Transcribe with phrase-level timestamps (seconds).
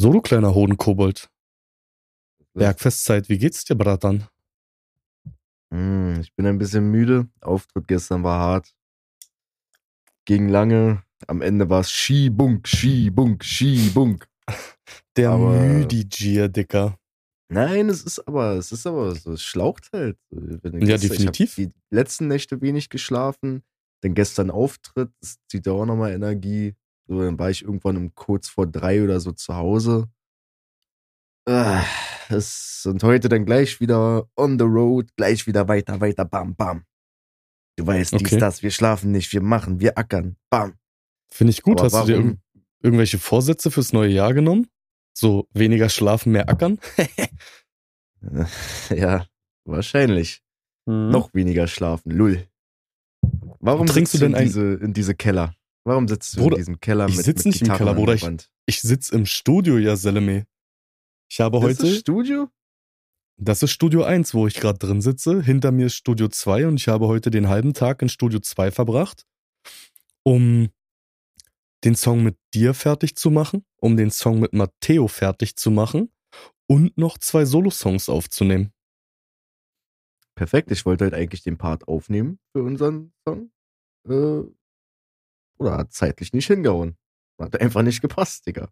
[0.00, 1.28] So, du kleiner Hodenkobold.
[2.54, 4.28] Bergfestzeit, wie geht's dir, Bratan?
[5.74, 7.26] Hm, ich bin ein bisschen müde.
[7.40, 8.76] Auftritt gestern war hart.
[10.24, 11.02] Ging lange.
[11.26, 14.28] Am Ende war es Skibunk, Skibunk, Skibunk.
[15.16, 16.96] Der Aber- Müdigier, Dicker.
[17.50, 20.16] Nein, es ist aber, es ist aber so, es schlaucht halt.
[20.30, 21.56] Ja, gestern- definitiv.
[21.56, 23.64] Die letzten Nächte wenig geschlafen.
[24.02, 26.76] Dann gestern Auftritt, das zieht ja auch nochmal Energie.
[27.08, 30.08] So, dann war ich irgendwann um kurz vor drei oder so zu Hause.
[31.46, 31.82] Ah,
[32.28, 36.84] es, und heute dann gleich wieder on the road, gleich wieder weiter, weiter, bam, bam.
[37.76, 38.38] Du weißt, dies, Okay.
[38.38, 40.74] das, wir schlafen nicht, wir machen, wir ackern, bam.
[41.30, 41.80] Finde ich gut.
[41.80, 42.38] Aber Hast du dir warum- irg
[42.82, 44.68] irgendwelche Vorsätze fürs neue Jahr genommen?
[45.16, 46.78] So weniger schlafen, mehr ackern?
[48.90, 49.26] ja,
[49.64, 50.42] wahrscheinlich.
[50.86, 52.46] Noch weniger schlafen, lull.
[53.60, 55.54] Warum Trinkst du denn diese, in diese Keller?
[55.88, 57.90] Warum sitzt du Bruder, in diesem Keller ich mit, sitz mit nicht im Gitarren Keller,
[57.92, 58.48] an Bruder, der ich-?
[58.66, 60.46] Ich sitze im Studio, ja, Seleme.
[61.30, 62.48] Ich habe Ist das heute, Studio?
[63.38, 65.40] das ist Studio 1, wo ich gerade drin sitze.
[65.40, 68.70] Hinter mir ist Studio 2 und ich habe heute den halben Tag in Studio 2
[68.70, 69.24] verbracht,
[70.24, 70.68] um
[71.84, 76.12] den Song mit dir fertig zu machen, um den Song mit Matteo fertig zu machen
[76.66, 78.74] und noch zwei Solo-Songs aufzunehmen.
[80.34, 83.50] Perfekt, ich wollte halt eigentlich den Part aufnehmen für unseren Song.
[84.08, 84.42] Äh,
[85.58, 86.96] oder hat zeitlich nicht hingehauen.
[87.40, 88.68] Hat einfach nicht gepasst, Digga.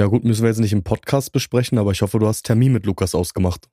[0.00, 2.72] Ja gut, müssen wir jetzt nicht im Podcast besprechen, aber ich hoffe, du hast Termin
[2.72, 3.68] mit Lukas ausgemacht.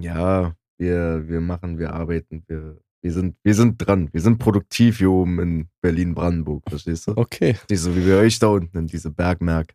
[0.00, 4.08] Ja, wir, wir machen, wir arbeiten, wir, wir, sind, wir sind dran.
[4.12, 7.12] Wir sind produktiv hier oben in Berlin-Brandenburg, verstehst du?
[7.16, 7.56] Okay.
[7.68, 9.74] Nicht so wie bei euch da unten in diese Bergmerk.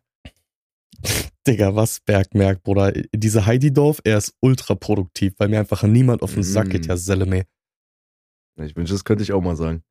[1.46, 2.92] Digga, was Bergmerk, Bruder.
[3.14, 6.96] Diese Heididorf, er ist ultra produktiv, weil mir einfach niemand auf den Sack geht, ja
[6.96, 7.44] Seleme.
[8.60, 9.82] Ich wünsche, das könnte ich auch mal sagen.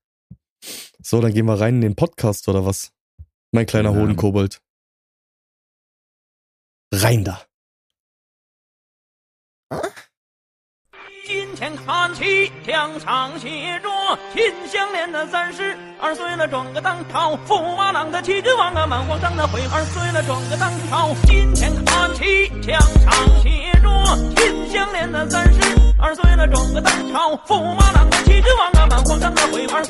[1.01, 2.91] So, dann gehen wir rein in den Podcast, oder was?
[3.51, 3.99] Mein kleiner Ja.
[3.99, 4.61] Hodenkobold.
[6.93, 7.47] Rein da.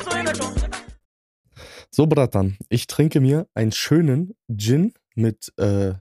[0.08, 0.57] 今
[1.90, 5.94] So, Bratan, ich trinke mir einen schönen Gin mit äh,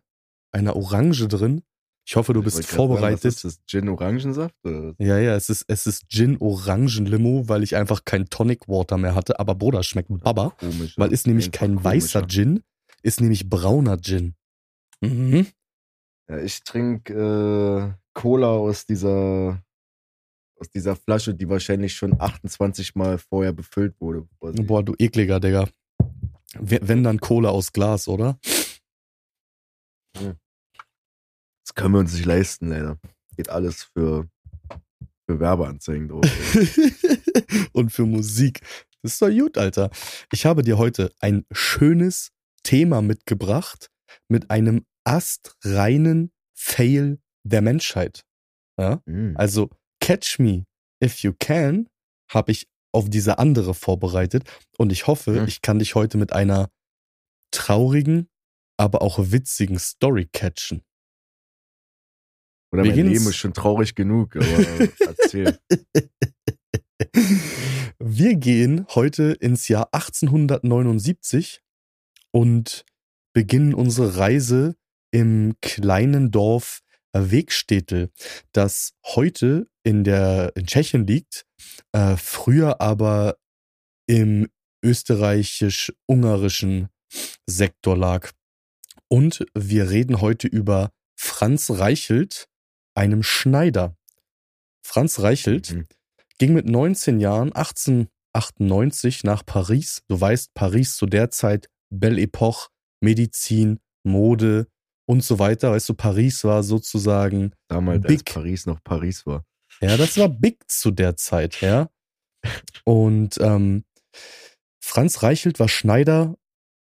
[0.51, 1.63] einer Orange drin.
[2.05, 3.25] Ich hoffe, du bist Sagen, vorbereitet.
[3.25, 4.55] was ist das Gin-Orangensaft?
[4.97, 9.39] Ja, ja, es ist, es ist Gin-Orangen-Limo, weil ich einfach kein Tonic Water mehr hatte.
[9.39, 10.51] Aber Bruder, schmeckt Baba.
[10.51, 10.97] Komisch.
[10.97, 12.27] Weil ist nämlich kein weißer komischer.
[12.27, 12.63] Gin,
[13.03, 14.35] ist nämlich brauner Gin.
[15.01, 15.47] Mhm.
[16.29, 19.61] Ja, ich trinke äh, Cola aus dieser
[20.59, 24.27] aus dieser Flasche, die wahrscheinlich schon 28 Mal vorher befüllt wurde.
[24.39, 25.67] Boah, du ekliger, Digga.
[26.61, 28.39] We- Wenn dann Cola aus Glas, oder?
[30.13, 32.97] Das können wir uns nicht leisten, leider.
[33.35, 34.27] Geht alles für,
[35.29, 36.25] für Werbeanzeigen drauf.
[37.73, 38.61] Und für Musik.
[39.03, 39.91] Das ist doch gut, Alter.
[40.31, 42.31] Ich habe dir heute ein schönes
[42.63, 43.89] Thema mitgebracht
[44.27, 48.25] mit einem astreinen Fail der Menschheit.
[48.79, 49.01] Ja?
[49.05, 49.35] Mhm.
[49.37, 49.69] Also
[50.01, 50.65] Catch Me
[51.03, 51.87] If You Can
[52.31, 54.43] habe ich auf diese andere vorbereitet
[54.77, 55.47] und ich hoffe, Mhm.
[55.47, 56.69] ich kann dich heute mit einer
[57.51, 58.27] traurigen,
[58.77, 60.81] aber auch witzigen Story catchen.
[62.73, 64.43] Oder wir mein Leben ins- ist schon traurig genug, aber
[64.99, 65.57] erzähl.
[67.99, 71.61] Wir gehen heute ins Jahr 1879
[72.31, 72.85] und
[73.33, 74.75] beginnen unsere Reise
[75.11, 76.81] im kleinen Dorf
[77.13, 78.11] Wegstädtel,
[78.51, 81.46] das heute in der in Tschechien liegt,
[81.91, 83.37] äh, früher aber
[84.07, 84.47] im
[84.83, 86.87] österreichisch-ungarischen
[87.45, 88.31] Sektor lag.
[89.09, 92.47] Und wir reden heute über Franz Reichelt,
[92.95, 93.97] einem Schneider.
[94.85, 95.85] Franz Reichelt Mhm.
[96.37, 100.03] ging mit 19 Jahren 1898 nach Paris.
[100.07, 102.69] Du weißt, Paris zu der Zeit Belle Epoche,
[103.01, 104.67] Medizin, Mode
[105.07, 105.71] und so weiter.
[105.71, 108.25] Weißt du, Paris war sozusagen, Damals, als Big.
[108.25, 109.45] Paris noch Paris war.
[109.81, 111.89] Ja, das war big zu der Zeit, ja.
[112.83, 113.83] Und ähm,
[114.79, 116.35] Franz Reichelt war Schneider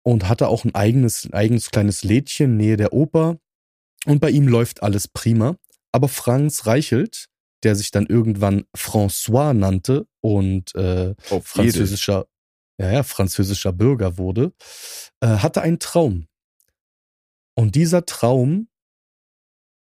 [0.03, 3.39] und hatte auch ein eigenes, ein eigenes kleines Lädchen nähe der Oper.
[4.06, 5.57] Und bei ihm läuft alles prima.
[5.91, 7.27] Aber Franz Reichelt,
[7.63, 12.27] der sich dann irgendwann François nannte und äh, französischer,
[12.79, 14.53] ja, ja, französischer Bürger wurde,
[15.21, 16.27] äh, hatte einen Traum.
[17.56, 18.69] Und dieser Traum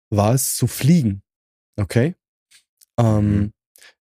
[0.10, 1.24] war es zu fliegen.
[1.78, 2.16] Okay?
[3.02, 3.54] Ähm, Mhm.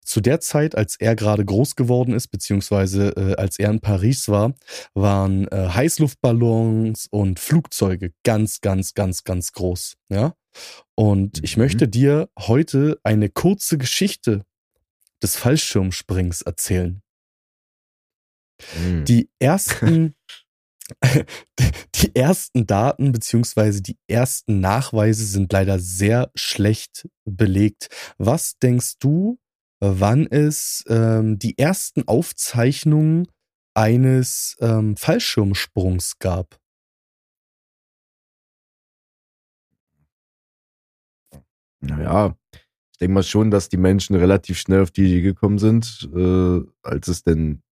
[0.04, 4.28] zu der Zeit, als er gerade groß geworden ist, beziehungsweise äh, als er in Paris
[4.28, 4.54] war,
[4.94, 9.96] waren äh, Heißluftballons und Flugzeuge ganz, ganz, ganz, ganz groß.
[10.10, 10.34] Ja.
[10.96, 11.62] Und ich Mhm.
[11.62, 14.44] möchte dir heute eine kurze Geschichte
[15.22, 17.02] des Fallschirmsprings erzählen.
[18.78, 19.04] Mhm.
[19.06, 20.14] Die ersten,
[21.94, 27.88] die ersten Daten beziehungsweise die ersten Nachweise sind leider sehr schlecht belegt.
[28.18, 29.38] Was denkst du,
[29.80, 33.26] wann es ähm, die ersten Aufzeichnungen
[33.74, 36.58] eines ähm, Fallschirmsprungs gab?
[41.82, 42.36] Naja,
[42.92, 46.60] ich denke mal schon, dass die Menschen relativ schnell auf die Idee gekommen sind, äh,
[46.82, 47.62] als es denn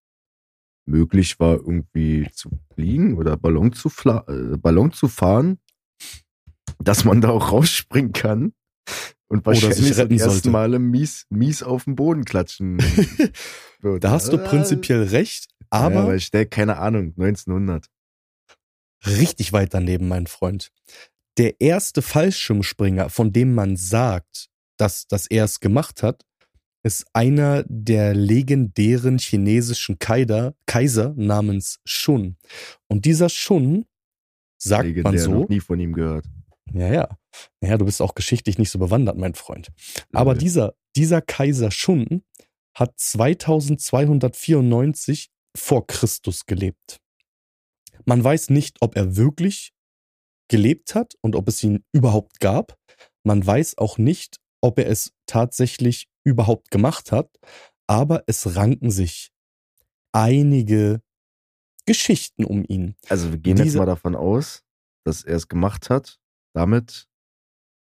[0.89, 5.59] möglich war, irgendwie zu fliegen oder Ballon zu, fla äh, Ballon zu fahren,
[6.79, 8.53] dass man da auch rausspringen kann
[9.27, 10.49] und sich wahrscheinlich ersten sollte.
[10.49, 12.79] Male mies, mies auf den Boden klatschen
[13.81, 14.03] wird.
[14.03, 17.87] Da hast du Äh, prinzipiell recht, ja, aber aber ich stell keine Ahnung, 1900.
[19.05, 20.71] richtig weit daneben, mein Freund.
[21.37, 26.25] Der erste Fallschirmspringer, von dem man sagt, dass, dass er es gemacht hat,
[26.89, 32.37] ist einer der legendären chinesischen Kaiser, Kaiser namens Shun.
[32.87, 33.85] Und dieser Shun,
[34.57, 36.25] sagt man Legendär, so, noch nie von ihm gehört.
[36.73, 37.07] ja, ja,
[37.61, 39.69] ja, du bist auch geschichtlich nicht so bewandert, mein Freund.
[40.13, 40.39] Aber Lol.
[40.39, 42.23] dieser, dieser Kaiser Shun
[42.73, 46.99] hat 2294 vor Christus gelebt.
[48.05, 49.73] Man weiß nicht, ob er wirklich
[50.47, 52.79] gelebt hat und ob es ihn überhaupt gab.
[53.23, 57.29] Man weiß auch nicht, ob er es tatsächlich überhaupt gemacht hat.
[57.87, 59.31] Aber es ranken sich
[60.13, 61.01] einige
[61.85, 62.95] Geschichten um ihn.
[63.09, 64.63] Also wir gehen jetzt Diese- mal davon aus,
[65.05, 66.19] dass er es gemacht hat.
[66.53, 67.07] Damit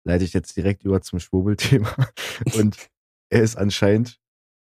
[0.06, 1.96] leite ich jetzt direkt über zum Schwurbelthema.
[2.56, 2.90] Und
[3.30, 4.20] er ist anscheinend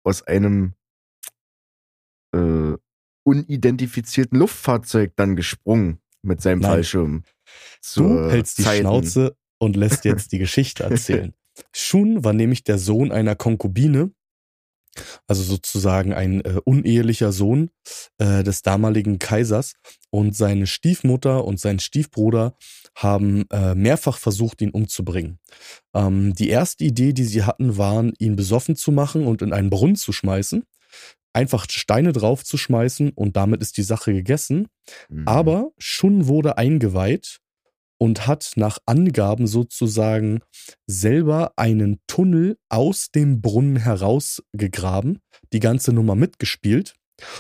[0.04, 0.74] aus einem
[2.36, 2.76] äh,
[3.24, 6.72] unidentifizierten Luftfahrzeug dann gesprungen mit seinem Nein.
[6.72, 7.24] Fallschirm.
[7.96, 8.82] Du hältst die Zeiten.
[8.82, 11.34] Schnauze und lässt jetzt die Geschichte erzählen.
[11.74, 14.12] Shun war nämlich der Sohn einer Konkubine,
[15.28, 17.70] also sozusagen ein äh, unehelicher Sohn
[18.18, 19.74] äh, des damaligen Kaisers.
[20.12, 22.56] Und seine Stiefmutter und sein Stiefbruder
[22.96, 25.40] haben äh, mehrfach versucht, ihn umzubringen.
[25.94, 29.70] Ähm, die erste Idee, die sie hatten, waren, ihn besoffen zu machen und in einen
[29.70, 30.64] Brunnen zu schmeißen.
[31.32, 34.68] Einfach Steine drauf zu schmeißen und damit ist die Sache gegessen.
[35.10, 35.28] Mhm.
[35.28, 37.40] Aber Shun wurde eingeweiht
[38.00, 40.40] und hat nach Angaben sozusagen
[40.88, 45.20] selber einen Tunnel aus dem Brunnen herausgegraben,
[45.54, 46.96] die ganze Nummer mitgespielt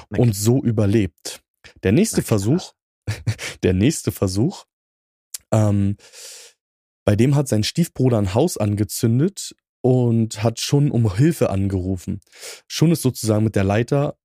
[0.09, 1.41] Na und so überlebt.
[1.83, 2.39] Der nächste klar.
[2.39, 2.73] Versuch,
[3.63, 4.65] der nächste Versuch,
[5.51, 5.95] ähm,
[7.05, 12.19] bei dem hat sein Stiefbruder ein Haus angezündet und hat schon um Hilfe angerufen.
[12.67, 14.18] Schon ist sozusagen mit der Leiter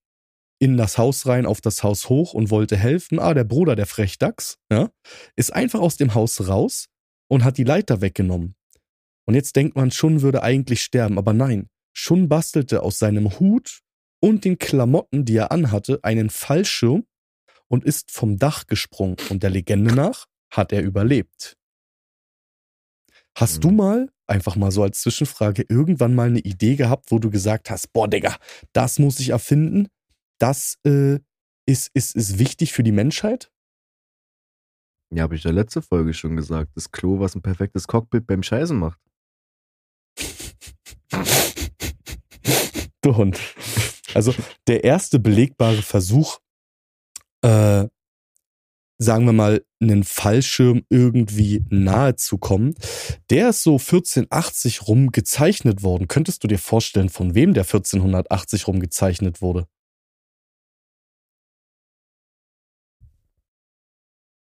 [0.64, 3.18] in das Haus rein, auf das Haus hoch und wollte helfen.
[3.18, 4.90] Ah, der Bruder, der Frechdachs, ja,
[5.36, 6.86] ist einfach aus dem Haus raus
[7.28, 8.56] und hat die Leiter weggenommen.
[9.26, 11.68] Und jetzt denkt man, Shun würde eigentlich sterben, aber nein.
[11.92, 13.80] Shun bastelte aus seinem Hut
[14.20, 17.04] und den Klamotten, die er anhatte, einen Fallschirm
[17.68, 19.16] und ist vom Dach gesprungen.
[19.30, 21.56] Und der Legende nach hat er überlebt.
[23.36, 23.76] Hast du Mhm.
[23.76, 27.92] mal, einfach mal so als Zwischenfrage, irgendwann mal eine Idee gehabt, wo du gesagt hast,
[27.92, 28.36] boah, Digga,
[28.72, 29.88] das muss ich erfinden,
[30.38, 31.18] das äh,
[31.66, 33.50] ist, ist, ist wichtig für die Menschheit?
[35.10, 36.72] Ja, habe ich in der letzte Folge schon gesagt.
[36.74, 39.00] Das Klo, was ein perfektes Cockpit beim Scheißen macht.
[43.00, 43.38] Du Hund.
[44.14, 44.34] Also
[44.66, 46.38] der erste belegbare Versuch,
[47.42, 47.86] äh,
[48.96, 52.74] sagen wir mal, einen Fallschirm irgendwie nahe zu kommen,
[53.28, 56.08] der ist so 1480 rum gezeichnet worden.
[56.08, 59.68] Könntest du dir vorstellen, von wem der 1480 rum gezeichnet wurde?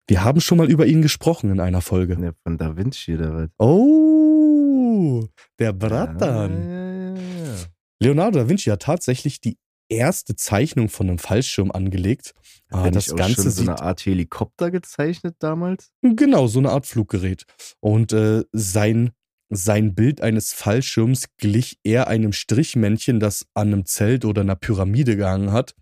[0.09, 2.17] Wir haben schon mal über ihn gesprochen in einer Folge.
[2.21, 3.51] Ja, von Da Vinci oder was?
[3.59, 5.27] Oh,
[5.59, 6.69] der Bratan.
[6.71, 7.55] Ja, ja.
[8.01, 9.59] Leonardo da Vinci hat tatsächlich die
[9.91, 12.33] erste Zeichnung von einem Fallschirm angelegt.
[12.71, 15.91] Hat Ah, das Ganze schon so eine Art Helikopter gezeichnet damals?
[16.03, 17.45] genau so eine Art Fluggerät.
[17.81, 19.11] Und äh, sein,
[19.51, 25.17] sein Bild eines Fallschirms glich eher einem Strichmännchen, das an einem Zelt oder einer Pyramide
[25.17, 25.75] gehangen hat.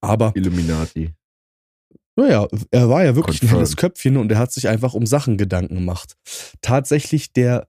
[0.00, 1.14] Aber Illuminati.
[2.18, 3.56] Naja, er war ja wirklich ein Confirmed.
[3.58, 6.16] helles Köpfchen und er hat sich einfach um Sachen Gedanken gemacht.
[6.60, 7.68] Tatsächlich der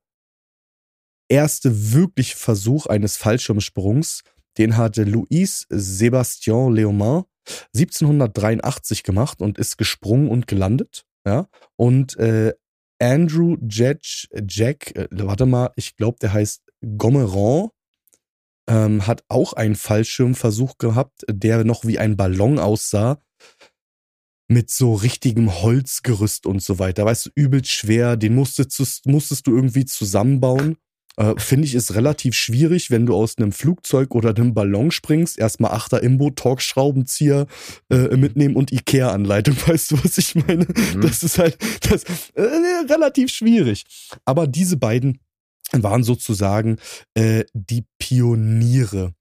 [1.30, 4.24] erste wirkliche Versuch eines Fallschirmsprungs,
[4.58, 7.26] den hatte Louis Sébastien Leomand
[7.76, 11.06] 1783 gemacht und ist gesprungen und gelandet.
[11.28, 12.54] Ja, und äh,
[13.00, 14.00] Andrew Jack,
[14.48, 16.64] Jack äh, warte mal, ich glaube, der heißt
[16.98, 17.70] Gomeron,
[18.68, 23.20] ähm, hat auch einen Fallschirmversuch gehabt, der noch wie ein Ballon aussah.
[24.50, 27.06] Mit so richtigem Holzgerüst und so weiter.
[27.06, 28.18] Weißt du, übelst schwer.
[28.18, 30.76] Den musstest, musstest du irgendwie zusammenbauen.
[31.18, 35.38] Äh, Finde ich ist relativ schwierig, wenn du aus einem Flugzeug oder einem Ballon springst.
[35.38, 37.46] Erstmal Achter Imbo, Torx-Schraubenzieher
[37.90, 39.56] äh, mitnehmen und Ikea-Anleitung.
[39.68, 40.66] Weißt du, was ich meine?
[40.66, 41.02] Mhm.
[41.02, 41.58] Das ist halt
[41.90, 42.04] das,
[42.34, 42.42] äh,
[42.90, 43.86] relativ schwierig.
[44.26, 45.20] Aber diese beiden
[45.74, 46.78] waren sozusagen
[47.14, 49.14] äh, die Pioniere.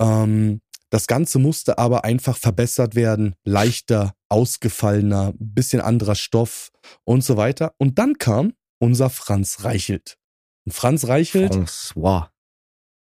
[0.00, 0.60] Ähm,
[0.90, 6.70] das Ganze musste aber einfach verbessert werden, leichter, ausgefallener, bisschen anderer Stoff
[7.04, 7.74] und so weiter.
[7.78, 10.16] Und dann kam unser Franz Reichelt.
[10.64, 11.54] Und Franz Reichelt.
[11.54, 12.28] François.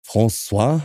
[0.06, 0.80] François.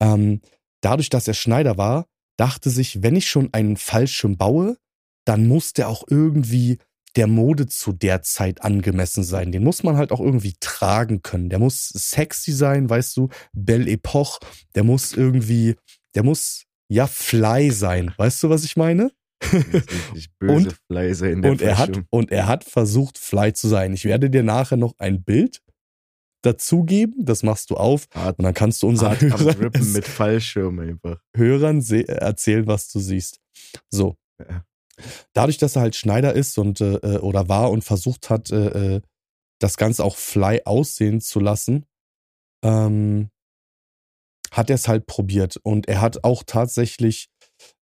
[0.00, 0.40] Ähm,
[0.80, 4.76] dadurch, dass er Schneider war, dachte sich, wenn ich schon einen Fallschirm baue,
[5.24, 6.78] dann muss der auch irgendwie
[7.16, 9.52] der Mode zu der Zeit angemessen sein.
[9.52, 11.50] Den muss man halt auch irgendwie tragen können.
[11.50, 14.40] Der muss sexy sein, weißt du, Belle Epoche.
[14.74, 15.76] Der muss irgendwie,
[16.14, 18.12] der muss ja fly sein.
[18.16, 19.10] Weißt du, was ich meine?
[20.38, 21.44] Böse und, fly sein.
[21.44, 23.92] und er hat und er hat versucht fly zu sein.
[23.92, 25.62] Ich werde dir nachher noch ein Bild
[26.42, 31.20] dazugeben, das machst du auf Hart, und dann kannst du unseren Hörern, mit Fallschirm einfach.
[31.36, 33.40] Hörern erzählen, was du siehst.
[33.90, 34.16] So.
[34.40, 34.64] Ja
[35.32, 38.96] dadurch, dass er halt Schneider ist und äh, äh, oder war und versucht hat, äh,
[38.96, 39.00] äh,
[39.58, 41.86] das Ganze auch fly aussehen zu lassen,
[42.64, 43.30] ähm,
[44.52, 45.56] hat er es halt probiert.
[45.62, 47.28] Und er hat auch tatsächlich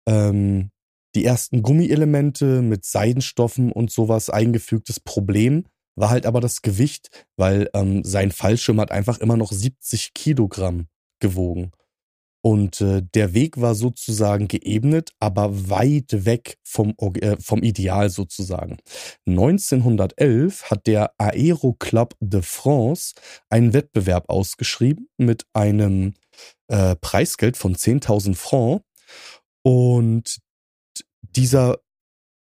[0.08, 0.72] ähm,
[1.16, 4.88] die ersten Gummielemente mit Seidenstoffen und sowas eingefügt.
[4.88, 9.52] Das Problem war halt aber das Gewicht, weil ähm, sein Fallschirm hat einfach immer noch
[9.52, 10.88] 70 Kilogramm
[11.20, 11.72] gewogen.
[12.42, 18.78] Und äh, der Weg war sozusagen geebnet, aber weit weg vom, äh, vom Ideal sozusagen.
[19.28, 23.14] 1911 hat der Aero Club de France
[23.50, 26.14] einen Wettbewerb ausgeschrieben mit einem
[26.68, 28.86] äh, Preisgeld von 10.000 Francs.
[29.64, 30.40] Und
[31.22, 31.80] dieser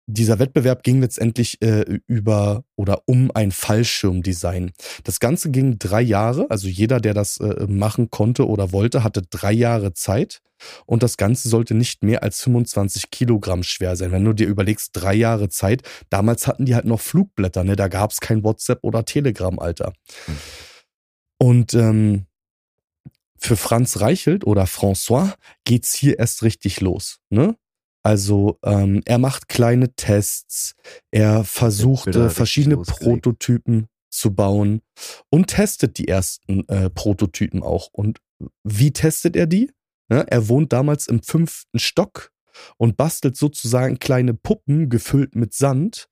[0.06, 4.72] dieser Wettbewerb ging letztendlich äh, über oder um ein Fallschirmdesign.
[5.04, 9.22] Das Ganze ging drei Jahre, also jeder, der das äh, machen konnte oder wollte, hatte
[9.22, 10.40] drei Jahre Zeit
[10.86, 14.12] und das Ganze sollte nicht mehr als 25 Kilogramm schwer sein.
[14.12, 17.74] Wenn du dir überlegst, drei Jahre Zeit, damals hatten die halt noch Flugblätter, ne?
[17.74, 19.92] da gab es kein WhatsApp oder Telegram, Alter.
[21.38, 22.26] Und ähm,
[23.38, 25.34] für Franz Reichelt oder François
[25.64, 27.18] geht's hier erst richtig los.
[27.28, 27.56] Ne?
[28.06, 30.76] Also ähm, er macht kleine Tests,
[31.10, 34.80] er versucht äh, verschiedene Prototypen zu bauen
[35.28, 37.88] und testet die ersten äh, Prototypen auch.
[37.90, 38.20] Und
[38.62, 39.72] wie testet er die?
[40.08, 42.30] Ja, er wohnt damals im fünften Stock
[42.76, 46.08] und bastelt sozusagen kleine Puppen gefüllt mit Sand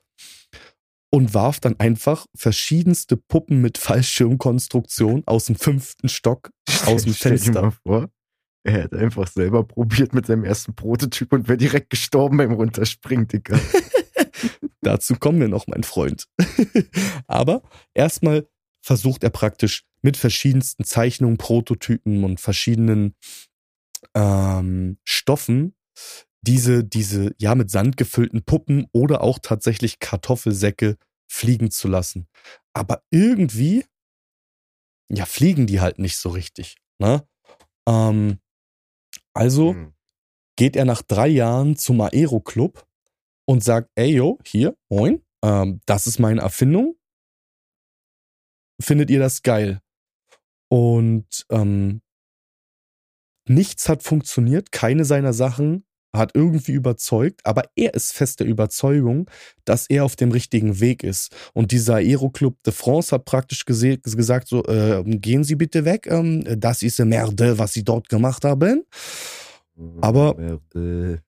[1.11, 6.51] und warf dann einfach verschiedenste Puppen mit Fallschirmkonstruktion aus dem fünften Stock
[6.87, 7.53] aus dem Fenster.
[7.53, 8.11] Dir mal vor,
[8.65, 13.29] er hat einfach selber probiert mit seinem ersten Prototyp und wäre direkt gestorben beim Runterspringen,
[13.29, 13.59] Digga.
[14.81, 16.27] Dazu kommen wir noch, mein Freund.
[17.27, 17.63] Aber
[17.95, 18.49] erstmal
[18.83, 23.15] versucht er praktisch mit verschiedensten Zeichnungen, Prototypen und verschiedenen
[24.15, 25.75] ähm, Stoffen
[26.43, 32.29] diese, diese, ja, mit Sand gefüllten Puppen oder auch tatsächlich Kartoffelsäcke fliegen zu lassen.
[32.75, 33.85] Aber irgendwie,
[35.09, 36.77] ja, fliegen die halt nicht so richtig.
[36.99, 37.27] Ne?
[37.89, 38.41] Ähm,
[39.35, 39.93] also mhm.
[40.57, 42.87] geht er nach drei Jahren zum Aero-Club
[43.47, 46.97] und sagt, ey yo, hier, moin, ähm, das ist meine Erfindung.
[48.81, 49.81] Findet ihr das geil?
[50.69, 52.01] Und ähm,
[53.47, 59.29] nichts hat funktioniert, keine seiner Sachen hat irgendwie überzeugt, aber er ist fest der Überzeugung,
[59.65, 61.35] dass er auf dem richtigen Weg ist.
[61.53, 66.45] Und dieser Aeroclub de France hat praktisch gesagt, so, äh, gehen Sie bitte weg, ähm,
[66.59, 68.85] das ist eine Merde, was Sie dort gemacht haben.
[70.01, 70.61] Aber,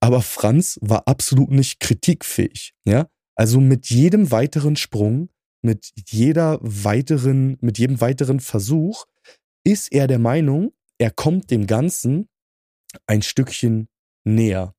[0.00, 3.06] aber Franz war absolut nicht kritikfähig, ja.
[3.34, 5.30] Also mit jedem weiteren Sprung,
[5.62, 9.06] mit jeder weiteren, mit jedem weiteren Versuch
[9.64, 12.28] ist er der Meinung, er kommt dem Ganzen
[13.06, 13.88] ein Stückchen
[14.24, 14.74] näher.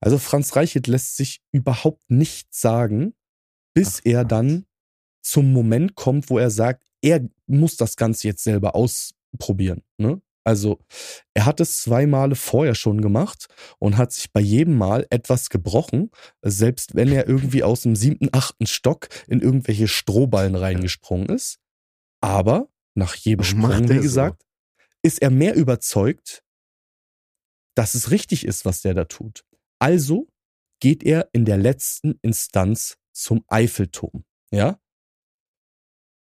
[0.00, 3.14] Also Franz Reichelt lässt sich überhaupt nichts sagen,
[3.74, 4.66] bis Ach, er dann
[5.22, 9.82] zum Moment kommt, wo er sagt, er muss das Ganze jetzt selber ausprobieren.
[9.96, 10.20] Ne?
[10.44, 10.78] Also
[11.32, 15.48] er hat es zwei Male vorher schon gemacht und hat sich bei jedem Mal etwas
[15.48, 16.10] gebrochen,
[16.42, 21.58] selbst wenn er irgendwie aus dem siebten, achten Stock in irgendwelche Strohballen reingesprungen ist.
[22.20, 24.48] Aber nach jedem Sprung, wie gesagt, so?
[25.02, 26.43] ist er mehr überzeugt,
[27.74, 29.44] dass es richtig ist, was der da tut.
[29.78, 30.28] Also
[30.80, 34.24] geht er in der letzten Instanz zum Eiffelturm.
[34.50, 34.78] Ja?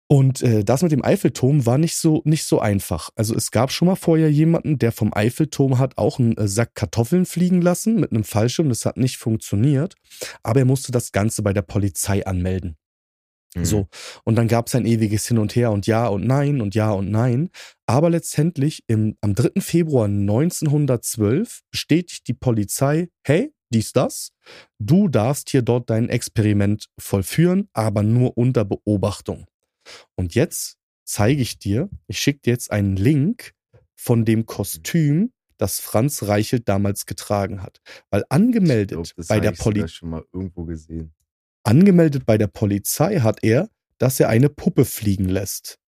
[0.07, 3.11] Und äh, das mit dem Eiffelturm war nicht so, nicht so einfach.
[3.17, 6.75] Also es gab schon mal vorher jemanden, der vom Eiffelturm hat auch einen äh, Sack
[6.75, 8.69] Kartoffeln fliegen lassen mit einem Fallschirm.
[8.69, 9.95] Das hat nicht funktioniert.
[10.43, 12.77] Aber er musste das Ganze bei der Polizei anmelden.
[13.55, 13.65] Mhm.
[13.65, 13.89] So.
[14.25, 16.91] Und dann gab es ein ewiges Hin und Her und Ja und Nein und Ja
[16.93, 17.51] und Nein.
[17.87, 19.61] Aber letztendlich im, am 3.
[19.61, 24.33] Februar 1912 bestätigt die Polizei, hey, dies, das,
[24.79, 29.47] du darfst hier dort dein Experiment vollführen, aber nur unter Beobachtung.
[30.15, 33.53] Und jetzt zeige ich dir, ich schicke dir jetzt einen Link
[33.95, 37.81] von dem Kostüm, das Franz Reichelt damals getragen hat.
[38.11, 41.14] Weil angemeldet glaub, das bei der Polizei schon mal irgendwo gesehen.
[41.65, 45.79] Angemeldet bei der Polizei hat er, dass er eine Puppe fliegen lässt.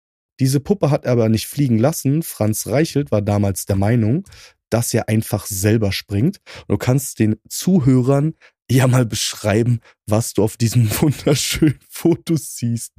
[0.41, 2.23] Diese Puppe hat er aber nicht fliegen lassen.
[2.23, 4.25] Franz Reichelt war damals der Meinung,
[4.71, 6.41] dass er einfach selber springt.
[6.69, 8.35] Du kannst den Zuhörern
[8.71, 12.93] ja mal beschreiben, was du auf diesem wunderschönen Foto siehst.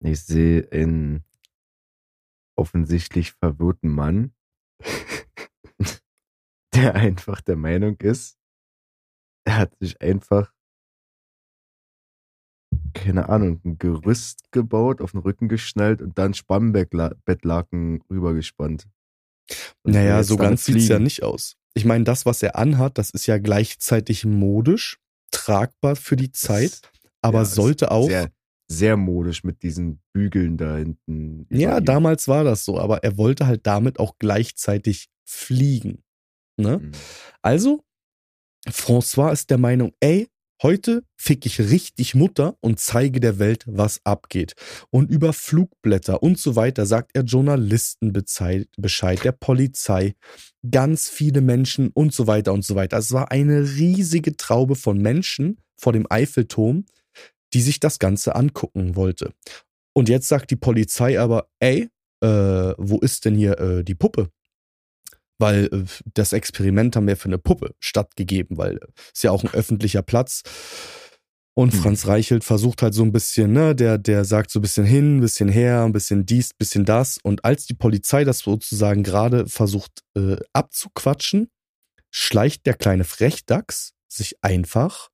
[0.00, 1.24] Ich sehe einen
[2.56, 4.34] offensichtlich verwirrten Mann,
[6.74, 8.38] der einfach der Meinung ist,
[9.46, 10.52] er hat sich einfach,
[12.92, 18.86] keine Ahnung, ein Gerüst gebaut, auf den Rücken geschnallt und dann Spannbettlaken rübergespannt.
[19.82, 21.04] Und Naja, so ganz sieht's ja fliegen.
[21.04, 21.56] nicht aus.
[21.74, 24.98] Ich meine, das, was er anhat, das ist ja gleichzeitig modisch,
[25.30, 26.80] tragbar für die Zeit,
[27.20, 28.08] aber Ja, sollte auch.
[28.08, 28.30] Sehr,
[28.70, 31.46] sehr modisch mit diesen Bügeln da hinten.
[31.50, 31.84] Ja, ihm.
[31.84, 36.02] damals war das so, aber er wollte halt damit auch gleichzeitig fliegen.
[36.56, 36.78] Ne?
[36.78, 36.92] Mhm.
[37.42, 37.84] Also,
[38.70, 40.28] François ist der Meinung, ey,
[40.62, 44.54] heute fick ich richtig Mutter und zeige der Welt, was abgeht.
[44.90, 50.14] Und über Flugblätter und so weiter sagt er Journalisten Bescheid, der Polizei,
[50.70, 52.96] ganz viele Menschen und so weiter und so weiter.
[52.98, 56.86] Es war eine riesige Traube von Menschen vor dem Eiffelturm,
[57.52, 59.32] die sich das Ganze angucken wollte.
[59.92, 61.88] Und jetzt sagt die Polizei aber, ey,
[62.20, 64.30] äh, wo ist denn hier äh, die Puppe?
[65.38, 69.42] Weil äh, das Experiment haben wir für eine Puppe stattgegeben, weil äh, ist ja auch
[69.44, 70.42] ein öffentlicher Platz.
[71.56, 71.80] Und Hm.
[71.80, 75.18] Franz Reichelt versucht halt so ein bisschen, ne, der, der sagt so ein bisschen hin,
[75.18, 77.18] ein bisschen her, ein bisschen dies, ein bisschen das.
[77.22, 81.48] Und als die Polizei das sozusagen gerade versucht äh, abzuquatschen,
[82.10, 85.10] schleicht der kleine Frechdachs sich einfach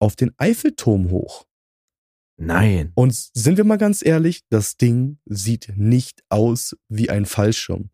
[0.00, 1.44] auf den Eiffelturm hoch.
[2.38, 2.92] Nein.
[2.94, 7.90] Und sind wir mal ganz ehrlich, das Ding sieht nicht aus wie ein Fallschirm.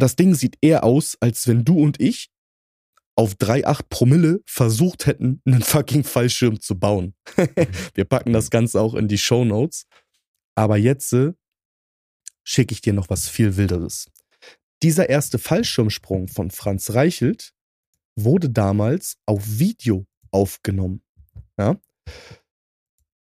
[0.00, 2.30] Das Ding sieht eher aus, als wenn du und ich
[3.16, 7.14] auf 3,8 Promille versucht hätten, einen fucking Fallschirm zu bauen.
[7.94, 9.84] wir packen das Ganze auch in die Show Notes.
[10.54, 11.32] Aber jetzt äh,
[12.44, 14.10] schicke ich dir noch was viel Wilderes.
[14.82, 17.52] Dieser erste Fallschirmsprung von Franz Reichelt
[18.16, 21.02] wurde damals auf Video aufgenommen.
[21.58, 21.78] Ja?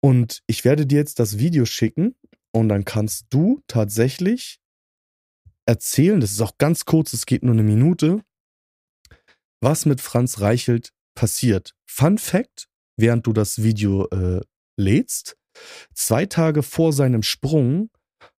[0.01, 2.15] Und ich werde dir jetzt das Video schicken
[2.51, 4.59] und dann kannst du tatsächlich
[5.69, 8.23] erzählen, das ist auch ganz kurz, es geht nur eine Minute,
[9.61, 11.75] was mit Franz Reichelt passiert.
[11.85, 14.41] Fun Fact, während du das Video äh,
[14.77, 15.37] lädst,
[15.93, 17.91] zwei Tage vor seinem Sprung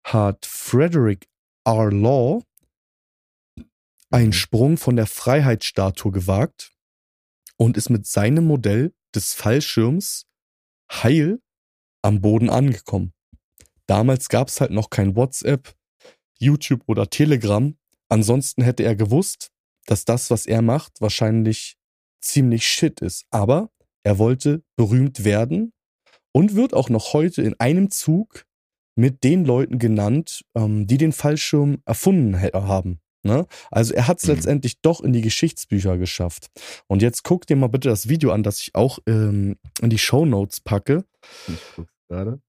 [0.05, 1.29] hat Frederick
[1.65, 1.93] R.
[1.93, 2.43] Law
[4.11, 6.73] einen Sprung von der Freiheitsstatue gewagt
[7.57, 10.27] und ist mit seinem Modell des Fallschirms
[10.91, 11.41] heil
[12.03, 13.13] am Boden angekommen.
[13.87, 15.77] Damals gab es halt noch kein WhatsApp,
[16.41, 17.77] YouTube oder Telegram.
[18.09, 19.51] Ansonsten hätte er gewusst,
[19.87, 21.77] dass das, was er macht, wahrscheinlich
[22.21, 23.25] ziemlich shit ist.
[23.31, 23.71] Aber
[24.03, 25.73] er wollte berühmt werden
[26.33, 28.45] und wird auch noch heute in einem Zug
[28.97, 33.01] mit den Leuten genannt, ähm, die den Fallschirm erfunden haben.
[33.23, 33.47] Ne?
[33.71, 34.35] Also er hat es Mhm.
[34.35, 36.49] letztendlich doch in die Geschichtsbücher geschafft.
[36.87, 39.99] Und jetzt guck dir mal bitte das Video an, das ich auch ähm, in die
[39.99, 41.05] Show Notes packe.
[41.47, 42.41] Ich guck's gerade.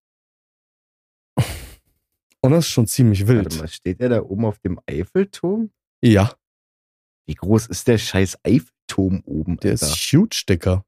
[2.44, 3.58] Und das ist schon ziemlich Warte wild.
[3.60, 5.72] mal, steht er da oben auf dem Eiffelturm?
[6.04, 6.34] Ja,
[7.28, 9.86] Wie groß ist der scheiß Eiffelturm oben, der Alter?
[9.88, 10.84] ist huge, Dicker.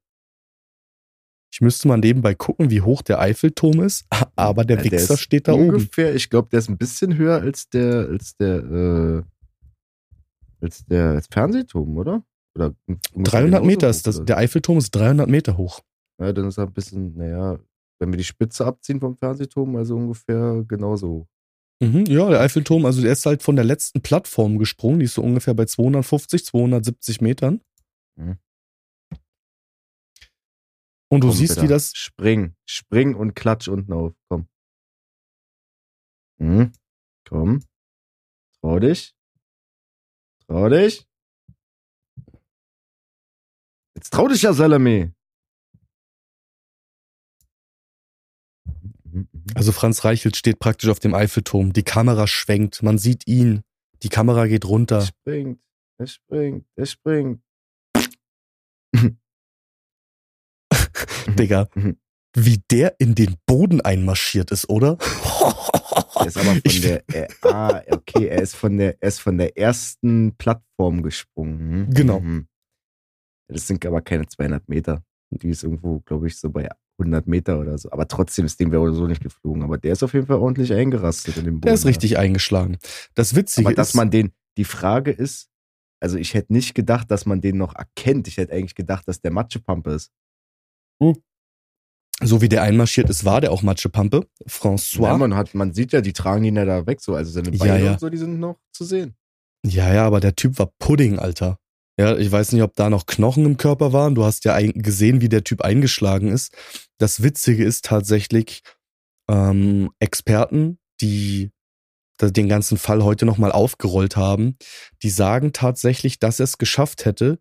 [1.52, 4.04] Ich müsste mal nebenbei gucken, wie hoch der Eiffelturm ist,
[4.36, 5.68] aber der Ja, der Wichser ist steht da oben.
[5.68, 9.22] ungefähr, ich glaube, der ist ein bisschen höher als der, als der, äh,
[10.60, 12.24] als der als Fernsehturm, oder?
[12.56, 14.24] Oder ungefähr 300 genauso Meter ist das.
[14.24, 15.80] Der Eiffelturm ist 300 Meter hoch.
[16.20, 17.58] Ja, dann ist er ein bisschen, naja,
[18.00, 21.26] wenn wir die Spitze abziehen vom Fernsehturm, also ungefähr genauso hoch.
[21.80, 25.14] Mhm, ja, der Eiffelturm, also der ist halt von der letzten Plattform gesprungen, die ist
[25.14, 27.60] so ungefähr bei 250, 270 Metern.
[28.16, 28.38] Mhm.
[31.10, 31.62] Und du Komm, siehst, bitte.
[31.62, 31.92] wie das.
[31.94, 34.14] Spring, spring und klatsch unten auf.
[34.28, 34.48] Komm.
[36.38, 36.72] Mhm.
[37.28, 37.60] Komm.
[38.60, 39.14] Trau dich.
[40.46, 41.06] Trau dich.
[43.94, 45.13] Jetzt trau dich ja, Salame.
[49.54, 51.72] Also Franz Reichelt steht praktisch auf dem Eiffelturm.
[51.72, 53.62] Die Kamera schwenkt, man sieht ihn.
[54.02, 55.00] Die Kamera geht Er runter.
[55.02, 55.60] springt,
[55.98, 57.40] er springt, er springt.
[61.38, 61.96] Digga, Mhm.
[62.36, 64.98] wie der in den Boden einmarschiert ist, oder?
[66.16, 69.20] Er ist aber von Ich- der, er, ah, okay, er ist von der, er ist
[69.20, 71.80] von der ersten Plattform gesprungen.
[71.86, 71.90] Mhm.
[71.94, 72.20] Genau.
[72.20, 72.46] Mhm.
[73.48, 75.04] Das sind aber keine 200 Meter.
[75.30, 77.90] Die ist irgendwo, glaube ich, so bei 100 Meter oder so.
[77.90, 79.62] Aber trotzdem ist dem wäre so nicht geflogen.
[79.62, 81.62] Aber der ist auf jeden Fall ordentlich eingerastet in dem Boden.
[81.62, 82.78] Der ist richtig eingeschlagen.
[83.14, 85.48] Das Witzige Aber dass ist, man den, die Frage ist,
[86.00, 88.28] also ich hätte nicht gedacht, dass man den noch erkennt.
[88.28, 90.12] Ich hätte eigentlich gedacht, dass der Matschepampe ist.
[92.22, 94.26] so wie der einmarschiert ist, war der auch Matschepampe.
[94.46, 95.02] François.
[95.04, 97.14] Ja, man, hat, man sieht ja, die tragen ihn ja da weg, so.
[97.14, 97.92] Also seine Ja, Beine ja.
[97.92, 99.14] und so, die sind noch zu sehen.
[99.66, 101.58] Ja, ja, aber der Typ war Pudding, Alter.
[101.98, 104.14] Ja, ich weiß nicht, ob da noch Knochen im Körper waren.
[104.14, 106.52] Du hast ja gesehen, wie der Typ eingeschlagen ist.
[106.98, 108.62] Das Witzige ist tatsächlich,
[109.28, 111.50] ähm, Experten, die
[112.20, 114.56] den ganzen Fall heute nochmal aufgerollt haben,
[115.02, 117.40] die sagen tatsächlich, dass er es geschafft hätte,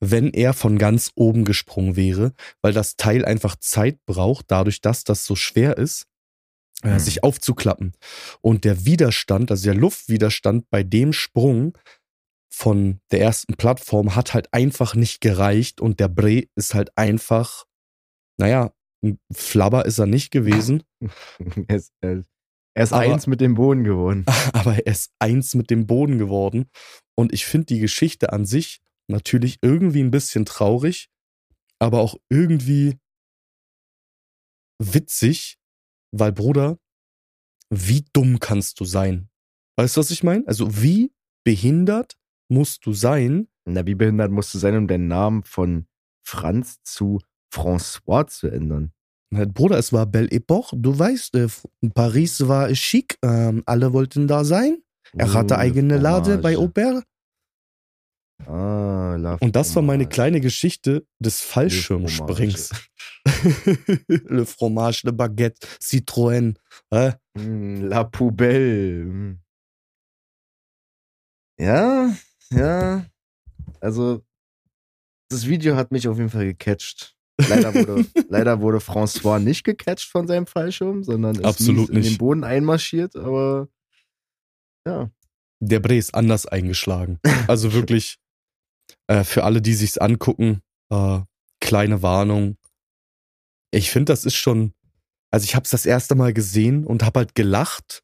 [0.00, 5.04] wenn er von ganz oben gesprungen wäre, weil das Teil einfach Zeit braucht, dadurch, dass
[5.04, 6.06] das so schwer ist,
[6.82, 6.98] äh, Hm.
[6.98, 7.92] sich aufzuklappen.
[8.40, 11.76] Und der Widerstand, also der Luftwiderstand bei dem Sprung
[12.52, 17.64] von der ersten Plattform hat halt einfach nicht gereicht und der Bre ist halt einfach,
[18.38, 20.82] naja, ein Flabber ist er nicht gewesen,
[21.68, 22.24] er ist, er,
[22.74, 24.24] ist Aber- eins mit dem Boden geworden.
[24.52, 26.70] aber er ist eins mit dem Boden geworden.
[27.14, 31.08] Und ich finde die Geschichte an sich natürlich irgendwie ein bisschen traurig,
[31.78, 32.96] aber auch irgendwie
[34.78, 35.58] witzig,
[36.12, 36.78] weil Bruder,
[37.70, 39.28] wie dumm kannst du sein?
[39.76, 40.46] Weißt du, was ich meine?
[40.46, 41.12] Also wie
[41.44, 42.16] behindert
[42.48, 43.48] musst du sein?
[43.64, 45.86] Na, wie behindert musst du sein, um den Namen von
[46.26, 47.20] Franz zu
[47.52, 48.92] François zu ändern?
[49.30, 51.48] Bruder, es war Belle Epoche, du weißt, äh,
[51.94, 54.82] Paris war chic, ähm, alle wollten da sein.
[55.16, 56.56] Er hatte eigene Lade bei.
[56.56, 57.04] Aubert.
[58.46, 62.70] Ah, Und das war meine kleine Geschichte des Fallschirmsprings.
[64.08, 66.56] le fromage, le baguette, Citroën.
[66.90, 67.12] Äh?
[67.34, 69.04] La Poubelle.
[69.04, 69.40] Mm.
[71.60, 72.12] Ja,
[72.50, 73.06] ja.
[73.80, 74.24] Also,
[75.28, 77.14] das Video hat mich auf jeden Fall gecatcht.
[77.38, 82.18] Leider wurde, leider wurde François nicht gecatcht von seinem Fallschirm, sondern ist Absolut in den.
[82.18, 83.68] Boden einmarschiert, aber
[84.86, 85.10] ja.
[85.60, 87.20] Der Bre ist anders eingeschlagen.
[87.46, 88.18] Also wirklich,
[89.06, 91.20] äh, für alle, die sich's angucken, äh,
[91.60, 92.56] kleine Warnung.
[93.70, 94.74] Ich finde, das ist schon,
[95.30, 98.02] also ich habe es das erste Mal gesehen und habe halt gelacht.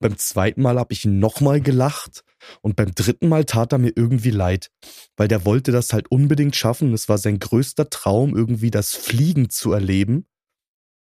[0.00, 2.24] Beim zweiten Mal habe ich nochmal gelacht
[2.60, 4.70] und beim dritten Mal tat er mir irgendwie leid,
[5.16, 6.92] weil der wollte das halt unbedingt schaffen.
[6.92, 10.26] Es war sein größter Traum, irgendwie das Fliegen zu erleben.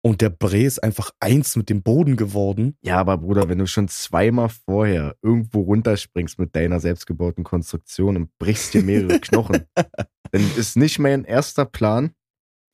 [0.05, 2.77] Und der Bre ist einfach eins mit dem Boden geworden.
[2.81, 8.38] Ja, aber Bruder, wenn du schon zweimal vorher irgendwo runterspringst mit deiner selbstgebauten Konstruktion und
[8.38, 9.63] brichst dir mehrere Knochen,
[10.31, 12.12] dann ist nicht mein erster Plan,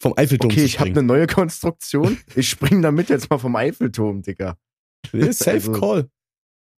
[0.02, 4.24] Vom Eiffelturm okay, ich habe eine neue Konstruktion, ich spring damit jetzt mal vom Eiffelturm,
[4.24, 4.58] Digga.
[5.12, 6.10] Nee, Safe Also- Call.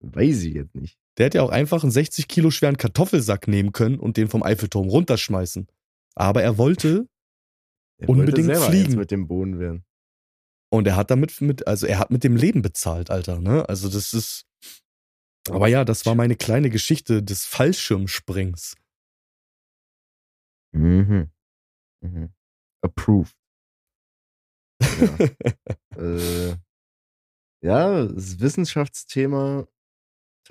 [0.04, 0.98] Weiß ich jetzt nicht.
[1.22, 4.42] Der hätte ja auch einfach einen 60 Kilo schweren Kartoffelsack nehmen können und den vom
[4.42, 5.68] Eiffelturm runterschmeißen.
[6.16, 7.08] Aber er wollte
[8.00, 8.96] Er Unbedingt wollte fliegen.
[8.96, 9.86] mit dem Boden werden.
[10.74, 13.70] und er hat damit mit, also er hat mit dem Leben bezahlt, Alter, ne?
[13.70, 14.48] Also das ist.
[15.48, 18.76] Aber ja, das war meine kleine Geschichte des Fallschirmsprings.
[20.74, 21.30] Mhm.
[22.04, 22.34] Mhm.
[22.84, 23.36] Approved.
[24.82, 25.18] Ja.
[25.98, 26.56] äh,
[27.64, 29.68] ja, das Wissenschaftsthema.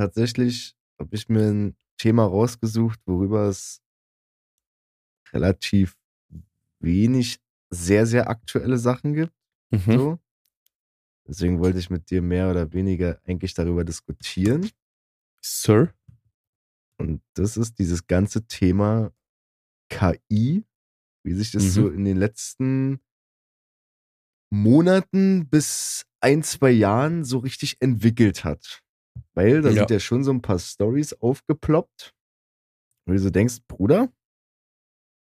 [0.01, 3.83] Tatsächlich habe ich mir ein Thema rausgesucht, worüber es
[5.31, 5.95] relativ
[6.79, 9.35] wenig sehr, sehr aktuelle Sachen gibt.
[9.71, 9.99] Mhm.
[9.99, 10.19] So.
[11.29, 14.71] Deswegen wollte ich mit dir mehr oder weniger eigentlich darüber diskutieren.
[15.43, 15.93] Sir?
[16.97, 19.13] Und das ist dieses ganze Thema
[19.91, 20.65] KI,
[21.25, 21.69] wie sich das Mhm.
[21.69, 23.01] so in den letzten
[24.51, 28.83] Monaten bis ein, zwei Jahren so richtig entwickelt hat.
[29.35, 29.75] Weil da Ja.
[29.75, 32.15] sind ja schon so ein paar Stories aufgeploppt,
[33.07, 34.13] wo du so denkst, Bruder,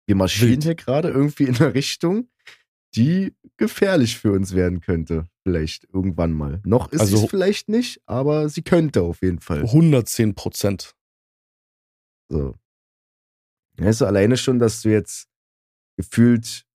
[0.08, 2.30] wir marschieren hier gerade irgendwie in eine Richtung,
[2.96, 5.28] die gefährlich für uns werden könnte.
[5.44, 6.62] Vielleicht irgendwann mal.
[6.66, 9.64] Noch ist Also- es vielleicht nicht, aber sie könnte auf jeden Fall.
[9.64, 10.96] 110 Prozent.
[12.30, 12.56] So.
[13.78, 15.28] Weißt du, alleine schon, dass du jetzt
[15.98, 16.66] gefühlt,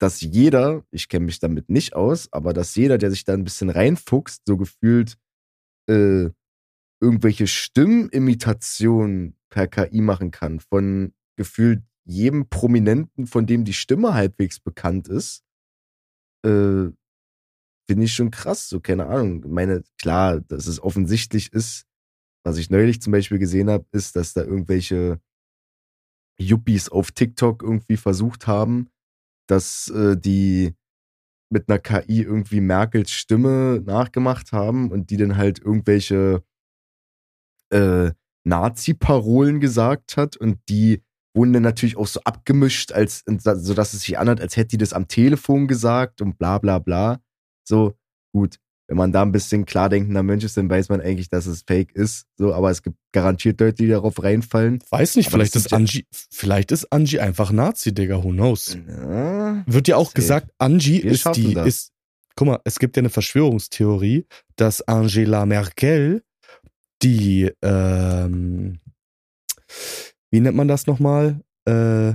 [0.00, 3.44] dass jeder, ich kenne mich damit nicht aus, aber dass jeder, der sich da ein
[3.44, 5.16] bisschen reinfuchst, so gefühlt
[5.88, 6.30] äh,
[7.00, 14.60] irgendwelche Stimmimitationen per KI machen kann, von gefühlt jedem Prominenten, von dem die Stimme halbwegs
[14.60, 15.42] bekannt ist,
[16.44, 16.90] äh,
[17.88, 19.44] finde ich schon krass, so keine Ahnung.
[19.48, 21.84] Meine, klar, dass es offensichtlich ist,
[22.44, 25.20] was ich neulich zum Beispiel gesehen habe, ist, dass da irgendwelche
[26.38, 28.88] Yuppies auf TikTok irgendwie versucht haben,
[29.48, 30.74] dass äh, die
[31.50, 36.42] mit einer KI irgendwie Merkels Stimme nachgemacht haben und die dann halt irgendwelche
[37.70, 38.10] äh,
[38.44, 41.02] Nazi-Parolen gesagt hat und die
[41.34, 44.78] wurden dann natürlich auch so abgemischt, als, so dass es sich anhört, als hätte die
[44.78, 47.20] das am Telefon gesagt und bla bla bla.
[47.68, 47.94] So,
[48.32, 48.58] gut.
[48.88, 51.64] Wenn man da ein bisschen klar denkender Mensch ist, dann weiß man eigentlich, dass es
[51.66, 52.26] fake ist.
[52.36, 54.78] So, aber es gibt garantiert Leute, die darauf reinfallen.
[54.90, 58.78] Weiß nicht, Aber vielleicht ist Angie, vielleicht ist Angie einfach Nazi, Digga, who knows?
[58.86, 61.66] Ja, Wird ja auch gesagt, Angie Wir ist die, das.
[61.66, 61.92] ist,
[62.36, 66.22] guck mal, es gibt ja eine Verschwörungstheorie, dass Angela Merkel
[67.02, 68.78] die, ähm,
[70.30, 71.40] wie nennt man das nochmal?
[71.66, 72.14] Äh,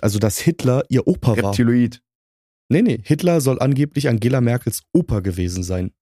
[0.00, 1.50] also, dass Hitler ihr Opa war.
[1.50, 2.00] Reptiloid.
[2.68, 5.92] Nee, nee, Hitler soll angeblich Angela Merkels Opa gewesen sein.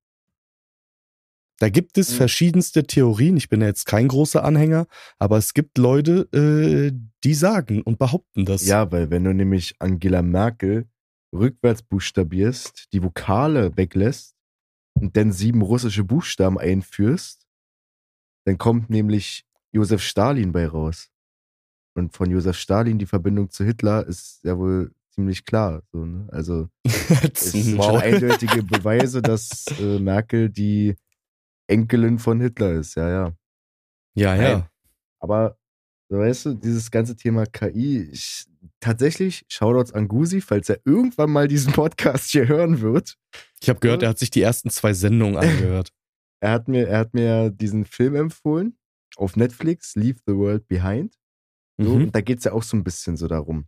[1.60, 2.16] Da gibt es Mhm.
[2.16, 3.36] verschiedenste Theorien.
[3.36, 4.86] Ich bin ja jetzt kein großer Anhänger,
[5.18, 8.66] aber es gibt Leute, äh, die sagen und behaupten das.
[8.66, 10.88] Ja, weil wenn du nämlich Angela Merkel
[11.34, 14.34] rückwärts buchstabierst, die Vokale weglässt
[14.94, 17.46] und dann sieben russische Buchstaben einführst,
[18.46, 21.08] dann kommt nämlich Josef Stalin bei raus.
[21.96, 25.82] Und von Josef Stalin die Verbindung zu Hitler ist ja wohl ziemlich klar.
[25.92, 26.26] So, ne?
[26.30, 30.96] Also es sind schon eindeutige Beweise, dass äh, Merkel die
[31.66, 32.94] Enkelin von Hitler ist.
[32.94, 33.32] Ja, ja.
[34.14, 34.58] ja, ja.
[34.58, 34.68] Nein.
[35.20, 35.58] Aber
[36.08, 38.46] weißt du, dieses ganze Thema KI, ich,
[38.80, 43.16] tatsächlich, Shoutouts an Gusi, falls er irgendwann mal diesen Podcast hier hören wird.
[43.60, 45.90] Ich habe gehört, er hat sich die ersten zwei Sendungen angehört.
[46.40, 48.76] Er hat mir, er hat mir diesen Film empfohlen
[49.16, 51.18] auf Netflix, Leave the World Behind.
[51.78, 52.04] So, Mhm.
[52.04, 53.66] Und da geht es ja auch so ein bisschen so darum.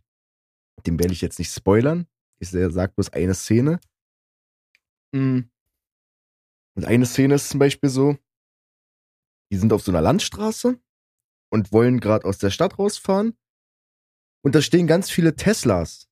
[0.85, 2.05] Den werde ich jetzt nicht spoilern.
[2.39, 3.79] Ich sage bloß eine Szene.
[5.11, 5.49] Mm.
[6.77, 8.17] Und eine Szene ist zum Beispiel so,
[9.51, 10.79] die sind auf so einer Landstraße
[11.51, 13.35] und wollen gerade aus der Stadt rausfahren.
[14.43, 16.07] Und da stehen ganz viele Teslas.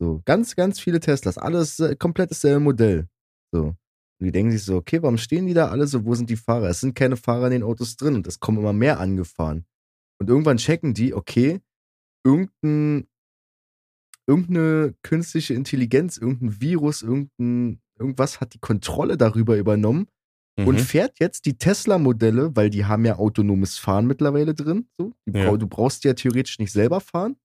[0.00, 1.38] So, ganz, ganz viele Teslas.
[1.38, 3.08] Alles äh, komplett dasselbe Modell.
[3.52, 3.76] So.
[4.20, 6.04] Und die denken sich so, okay, warum stehen die da alle so?
[6.04, 6.68] Wo sind die Fahrer?
[6.68, 9.66] Es sind keine Fahrer in den Autos drin und es kommen immer mehr angefahren.
[10.20, 11.60] Und irgendwann checken die, okay,
[12.24, 13.06] irgendein,
[14.26, 20.08] irgendeine künstliche Intelligenz, irgendein Virus, irgendein, irgendwas hat die Kontrolle darüber übernommen
[20.58, 20.78] und Mhm.
[20.78, 24.88] fährt jetzt die Tesla-Modelle, weil die haben ja autonomes Fahren mittlerweile drin.
[24.98, 25.12] So.
[25.26, 25.56] Die Ja.
[25.56, 27.36] Du brauchst ja theoretisch nicht selber fahren.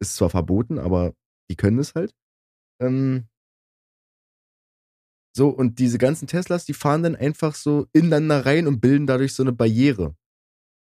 [0.00, 1.14] Ist zwar verboten, aber
[1.50, 2.14] die können es halt.
[2.80, 3.26] Ähm,
[5.36, 9.34] so, und diese ganzen Teslas, die fahren dann einfach so ineinander rein und bilden dadurch
[9.34, 10.14] so eine Barriere.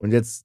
[0.03, 0.45] Und jetzt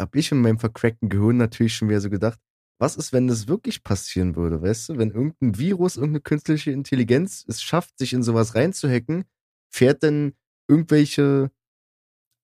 [0.00, 2.40] habe ich in meinem vercrackten Gehirn natürlich schon wieder so gedacht,
[2.80, 4.98] was ist, wenn das wirklich passieren würde, weißt du?
[4.98, 9.24] Wenn irgendein Virus, irgendeine künstliche Intelligenz es schafft, sich in sowas reinzuhacken,
[9.70, 10.34] fährt denn
[10.68, 11.50] irgendwelche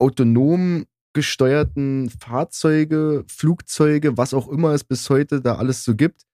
[0.01, 6.25] autonom gesteuerten Fahrzeuge, Flugzeuge, was auch immer es bis heute da alles so gibt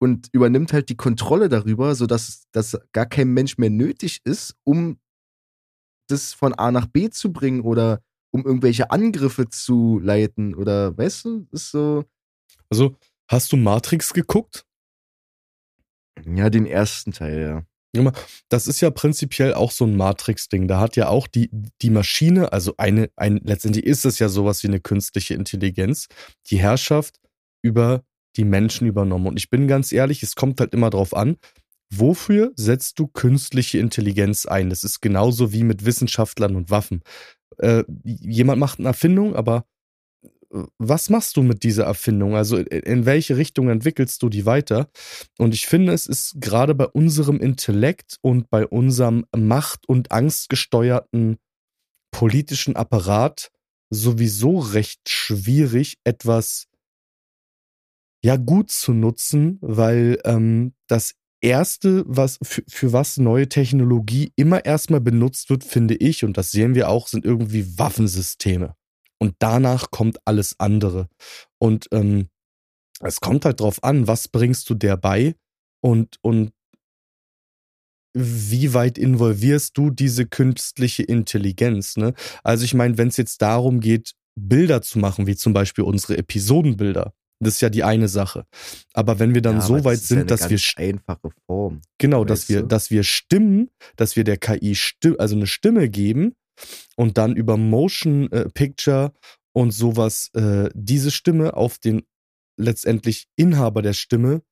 [0.00, 4.98] und übernimmt halt die Kontrolle darüber, sodass dass gar kein Mensch mehr nötig ist, um
[6.08, 11.24] das von A nach B zu bringen oder um irgendwelche Angriffe zu leiten oder weißt
[11.24, 12.04] du, ist so
[12.70, 12.96] Also,
[13.28, 14.64] hast du Matrix geguckt?
[16.26, 17.64] ja den ersten Teil ja.
[18.48, 20.68] Das ist ja prinzipiell auch so ein Matrix-Ding.
[20.68, 24.62] Da hat ja auch die, die Maschine, also eine, ein, letztendlich ist es ja sowas
[24.62, 26.06] wie eine künstliche Intelligenz,
[26.50, 27.18] die Herrschaft
[27.62, 28.04] über
[28.36, 29.26] die Menschen übernommen.
[29.26, 31.36] Und ich bin ganz ehrlich, es kommt halt immer drauf an,
[31.90, 34.68] wofür setzt du künstliche Intelligenz ein?
[34.68, 37.02] Das ist genauso wie mit Wissenschaftlern und Waffen.
[37.56, 39.64] Äh, jemand macht eine Erfindung, aber
[40.78, 42.34] was machst du mit dieser Erfindung?
[42.34, 44.88] Also in, welche Richtung entwickelst du die weiter?
[45.38, 51.38] Und ich finde, es ist gerade bei unserem Intellekt und bei unserem macht- und angstgesteuerten
[52.10, 53.50] politischen Apparat
[53.90, 56.66] sowieso recht schwierig, etwas
[58.22, 64.64] ja gut zu nutzen, weil ähm, das erste, was für, für was neue Technologie immer
[64.64, 68.74] erstmal benutzt wird, finde ich, und das sehen wir auch, sind irgendwie Waffensysteme.
[69.20, 71.08] Und danach kommt alles andere.
[71.58, 72.28] Und ähm,
[73.00, 75.34] es kommt halt drauf an, was bringst du der bei
[75.80, 76.52] und, und
[78.14, 81.96] wie weit involvierst du diese künstliche Intelligenz?
[81.96, 82.14] Ne?
[82.42, 86.16] Also ich meine, wenn es jetzt darum geht, Bilder zu machen, wie zum Beispiel unsere
[86.16, 88.44] Episodenbilder, das ist ja die eine Sache.
[88.94, 91.30] Aber wenn wir dann ja, so weit das ist ja sind, eine dass wir einfache
[91.46, 91.80] Form.
[91.98, 92.66] genau, dass wir, du?
[92.66, 96.34] dass wir Stimmen, dass wir der KI Stimme, also eine Stimme geben
[96.96, 99.12] und dann über Motion äh, Picture
[99.52, 102.02] und sowas äh, diese Stimme auf den
[102.56, 104.42] letztendlich Inhaber der Stimme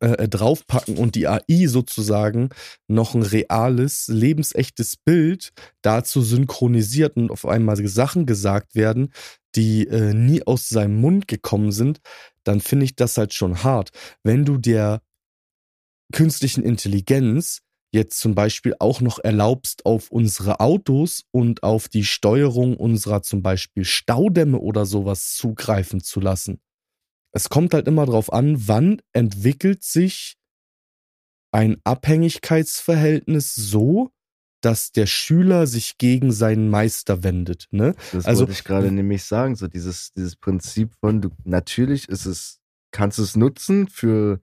[0.00, 2.50] äh, draufpacken und die AI sozusagen
[2.88, 5.52] noch ein reales, lebensechtes Bild
[5.82, 9.12] dazu synchronisiert und auf einmal Sachen gesagt werden,
[9.54, 12.00] die äh, nie aus seinem Mund gekommen sind,
[12.44, 13.90] dann finde ich das halt schon hart.
[14.22, 15.02] Wenn du der
[16.12, 22.76] künstlichen Intelligenz jetzt zum Beispiel auch noch erlaubst, auf unsere Autos und auf die Steuerung
[22.76, 26.60] unserer zum Beispiel Staudämme oder sowas zugreifen zu lassen,
[27.32, 30.36] es kommt halt immer darauf an, wann entwickelt sich
[31.52, 34.10] ein Abhängigkeitsverhältnis so,
[34.62, 37.66] dass der Schüler sich gegen seinen Meister wendet.
[37.70, 37.94] Ne?
[38.12, 42.26] Das Also- wollte ich gerade nämlich sagen, so dieses, dieses Prinzip von, du, natürlich ist
[42.26, 42.58] es,
[42.90, 44.40] kannst du es nutzen für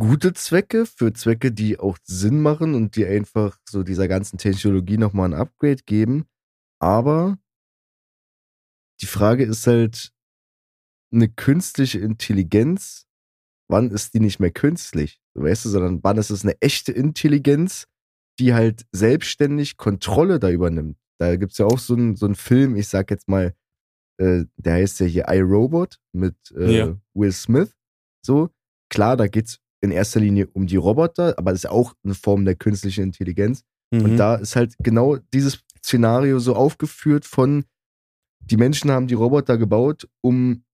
[0.00, 4.96] gute Zwecke, für Zwecke, die auch Sinn machen und die einfach so dieser ganzen Technologie
[4.96, 6.26] nochmal ein Upgrade geben.
[6.80, 7.38] Aber
[9.00, 10.12] die Frage ist halt,
[11.12, 13.06] eine künstliche Intelligenz,
[13.70, 15.20] wann ist die nicht mehr künstlich?
[15.34, 17.86] Weißt du, sondern wann ist es eine echte Intelligenz,
[18.38, 20.98] die halt selbstständig Kontrolle da übernimmt.
[21.18, 23.54] Da gibt's ja auch so einen so einen Film, ich sag jetzt mal,
[24.18, 26.96] äh, der heißt ja hier iRobot mit äh, Ja.
[27.14, 27.74] Will Smith.
[28.24, 28.50] So,
[28.90, 32.14] klar, da geht's in erster Linie um die Roboter, aber das ist ja auch eine
[32.14, 33.62] Form der künstlichen Intelligenz.
[33.92, 34.16] Und Mhm.
[34.16, 37.64] da ist halt genau dieses Szenario so aufgeführt von,
[38.40, 40.64] die Menschen haben die Roboter gebaut, um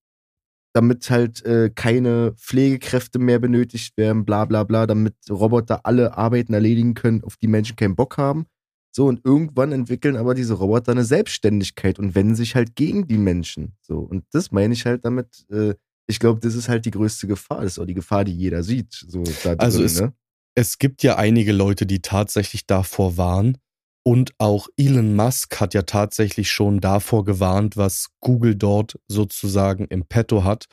[0.74, 6.52] damit halt äh, keine Pflegekräfte mehr benötigt werden, bla bla bla, damit Roboter alle Arbeiten
[6.52, 8.46] erledigen können, auf die Menschen keinen Bock haben.
[8.90, 13.18] So, und irgendwann entwickeln aber diese Roboter eine Selbstständigkeit und wenden sich halt gegen die
[13.18, 13.76] Menschen.
[13.82, 15.74] So, und das meine ich halt damit, äh,
[16.06, 17.62] ich glaube, das ist halt die größte Gefahr.
[17.62, 18.92] Das ist auch die Gefahr, die jeder sieht.
[19.08, 20.12] So da Also drin, es- ne?
[20.54, 23.58] es gibt ja einige Leute, die tatsächlich davor warnen.
[24.06, 30.04] Und auch Elon Musk hat ja tatsächlich schon davor gewarnt, was Google dort sozusagen im
[30.04, 30.66] Petto hat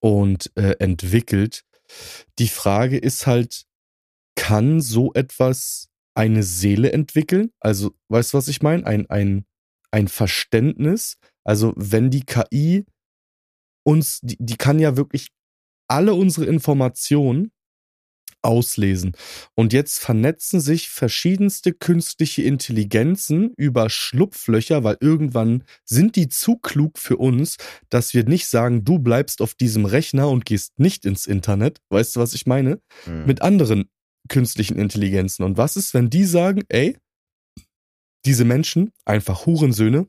[0.00, 1.62] und äh, entwickelt.
[2.38, 3.64] Die Frage ist halt,
[4.34, 7.50] kann so etwas eine Seele entwickeln?
[7.60, 8.86] Also, weißt du, was ich meine?
[8.86, 9.44] Ein, ein,
[9.90, 11.16] ein Verständnis.
[11.44, 12.86] Also, wenn die KI
[13.84, 15.28] uns, die, die kann ja wirklich
[15.88, 17.52] alle unsere Informationen
[18.44, 19.12] auslesen.
[19.54, 26.98] Und jetzt vernetzen sich verschiedenste künstliche Intelligenzen über Schlupflöcher, weil irgendwann sind die zu klug
[26.98, 27.56] für uns,
[27.88, 31.80] dass wir nicht sagen, du bleibst auf diesem Rechner und gehst nicht ins Internet.
[31.88, 32.80] Weißt du, was ich meine?
[33.06, 33.26] Mhm.
[33.26, 33.88] Mit anderen
[34.28, 35.42] künstlichen Intelligenzen.
[35.42, 36.96] Und was ist, wenn die sagen, ey,
[38.24, 40.06] diese Menschen, einfach Hurensöhne,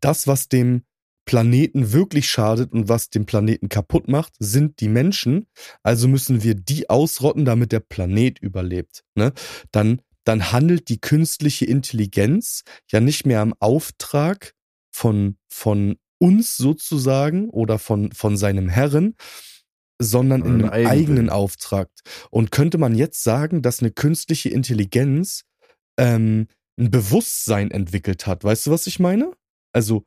[0.00, 0.84] das, was dem
[1.26, 5.46] Planeten wirklich schadet und was den Planeten kaputt macht, sind die Menschen.
[5.82, 9.04] Also müssen wir die ausrotten, damit der Planet überlebt.
[9.16, 9.32] Ne?
[9.72, 14.54] Dann, dann handelt die künstliche Intelligenz ja nicht mehr am Auftrag
[14.92, 19.16] von, von uns sozusagen oder von, von seinem Herren,
[20.00, 20.86] sondern in einem Eigenwillen.
[20.86, 21.90] eigenen Auftrag.
[22.30, 25.42] Und könnte man jetzt sagen, dass eine künstliche Intelligenz
[25.98, 26.46] ähm,
[26.78, 28.44] ein Bewusstsein entwickelt hat?
[28.44, 29.32] Weißt du, was ich meine?
[29.72, 30.04] Also,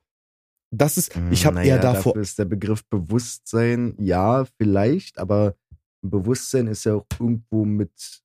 [0.72, 2.14] das ist, ich habe Naja, eher davor.
[2.14, 5.56] Dafür ist der Begriff Bewusstsein, ja, vielleicht, aber
[6.02, 8.22] Bewusstsein ist ja auch irgendwo mit,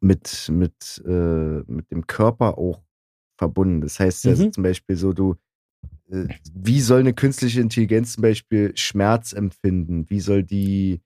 [0.00, 2.82] mit, mit, äh, mit dem Körper auch
[3.38, 3.80] verbunden.
[3.80, 4.52] Das heißt ja Mhm.
[4.52, 5.36] zum Beispiel so, du,
[6.10, 10.08] äh, wie soll eine künstliche Intelligenz zum Beispiel Schmerz empfinden?
[10.10, 11.00] Wie soll die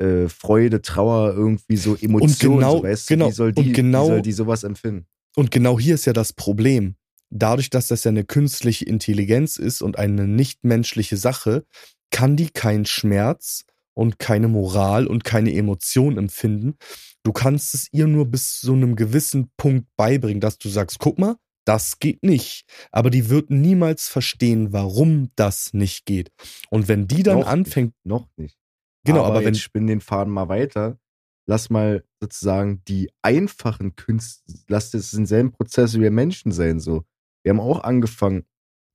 [0.00, 3.72] äh, Freude, Trauer, irgendwie so Emotionen, genau- so, weißt genau, du, wie soll die, und
[3.72, 5.06] genau- wie soll die sowas empfinden?
[5.34, 6.94] Und genau hier ist ja das Problem.
[7.30, 11.64] Dadurch, dass das ja eine künstliche Intelligenz ist und eine nichtmenschliche Sache,
[12.10, 13.64] kann die keinen Schmerz
[13.94, 16.76] und keine Moral und keine Emotion empfinden.
[17.24, 21.18] Du kannst es ihr nur bis zu einem gewissen Punkt beibringen, dass du sagst, guck
[21.18, 21.36] mal,
[21.66, 22.64] das geht nicht.
[22.92, 26.30] Aber die wird niemals verstehen, warum das nicht geht.
[26.70, 28.56] Und wenn die dann Noch anfängt, Nicht, noch nicht.
[29.04, 30.98] genau, aber, wenn, jetzt spinn den Faden mal weiter.
[31.46, 37.04] Lass mal sozusagen die einfachen Künste, lass das denselben Prozess wie wir Menschen sein, so.
[37.48, 38.44] Wir haben auch angefangen,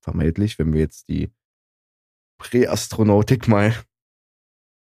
[0.04, 1.32] vermeintlich, wenn wir jetzt die
[2.38, 3.74] Präastronautik mal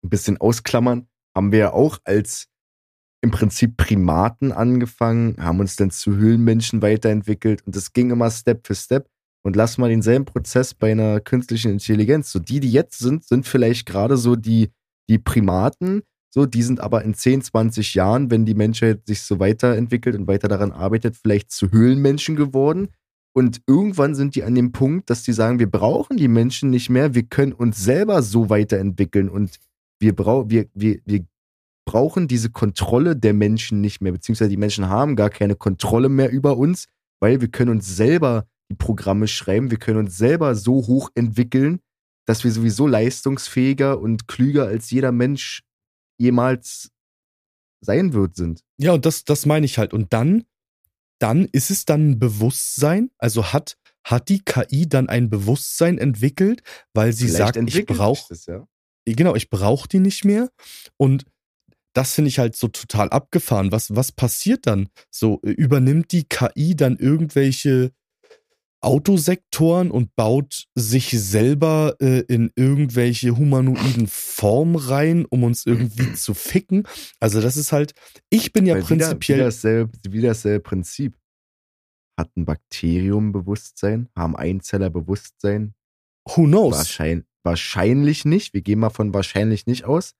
[0.04, 2.48] ein bisschen ausklammern, haben wir ja auch als
[3.22, 8.66] im Prinzip Primaten angefangen, haben uns dann zu Höhlenmenschen weiterentwickelt und das ging immer Step
[8.66, 9.08] für Step.
[9.42, 12.32] Und lass mal denselben Prozess bei einer künstlichen Intelligenz.
[12.32, 14.72] So die, die jetzt sind, sind vielleicht gerade so die,
[15.08, 19.38] die Primaten, so, die sind aber in 10, 20 Jahren, wenn die Menschheit sich so
[19.38, 22.88] weiterentwickelt und weiter daran arbeitet, vielleicht zu Höhlenmenschen geworden.
[23.36, 26.88] Und irgendwann sind die an dem Punkt, dass die sagen, wir brauchen die Menschen nicht
[26.88, 29.58] mehr, wir können uns selber so weiterentwickeln und
[29.98, 31.24] wir, brau wir, wir, wir
[31.84, 36.30] brauchen diese Kontrolle der Menschen nicht mehr, beziehungsweise die Menschen haben gar keine Kontrolle mehr
[36.30, 36.86] über uns,
[37.20, 41.80] weil wir können uns selber die Programme schreiben, wir können uns selber so hoch entwickeln,
[42.26, 45.62] dass wir sowieso leistungsfähiger und klüger als jeder Mensch
[46.18, 46.90] jemals
[47.80, 48.62] sein wird, sind.
[48.78, 49.92] Ja, und das, das meine ich halt.
[49.92, 50.44] Und dann,
[51.24, 56.62] dann ist es dann ein Bewusstsein, also hat, hat die KI dann ein Bewusstsein entwickelt,
[56.92, 58.66] weil sie Vielleicht sagt, ich brauche ja.
[59.06, 60.50] genau, ich brauche die nicht mehr.
[60.98, 61.24] Und
[61.94, 63.72] das finde ich halt so total abgefahren.
[63.72, 64.90] Was, was passiert dann?
[65.10, 67.92] So, äh, übernimmt die KI dann irgendwelche
[68.84, 76.34] Autosektoren und baut sich selber äh, in irgendwelche humanoiden Formen rein, um uns irgendwie zu
[76.34, 76.86] ficken?
[77.20, 77.94] Also, das ist halt,
[78.30, 79.38] ich bin ja Weil wieder, prinzipiell.
[79.38, 81.16] wieder, dasselbe, wieder dasselbe Prinzip.
[82.16, 84.08] Hat ein Bakterium Bewusstsein?
[84.14, 85.74] Haben Einzeller Bewusstsein?
[86.26, 86.76] who knows?
[86.76, 88.54] Wahrscheinlich, wahrscheinlich nicht.
[88.54, 90.14] Wir gehen mal von wahrscheinlich nicht aus.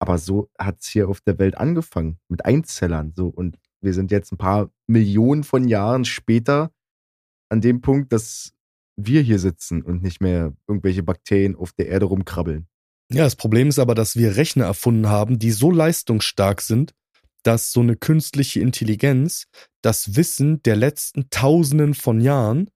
[0.00, 2.18] Aber so hat es hier auf der Welt angefangen.
[2.28, 3.12] Mit Einzellern.
[3.16, 3.26] So.
[3.28, 6.70] Und wir sind jetzt ein paar Millionen von Jahren später
[7.48, 8.52] an dem Punkt, dass
[8.96, 12.66] wir hier sitzen und nicht mehr irgendwelche Bakterien auf der Erde rumkrabbeln.
[13.10, 16.92] Ja, das Problem ist aber, dass wir Rechner erfunden haben, die so leistungsstark sind,
[17.42, 19.44] dass so eine künstliche Intelligenz
[19.82, 22.68] das Wissen der letzten Tausenden von Jahren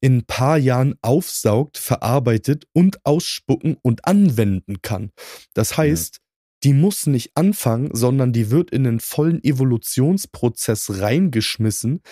[0.00, 5.10] in ein paar Jahren aufsaugt, verarbeitet und ausspucken und anwenden kann.
[5.54, 6.18] Das heißt,
[6.64, 12.02] die muss nicht anfangen, sondern die wird in einen vollen Evolutionsprozess reingeschmissen,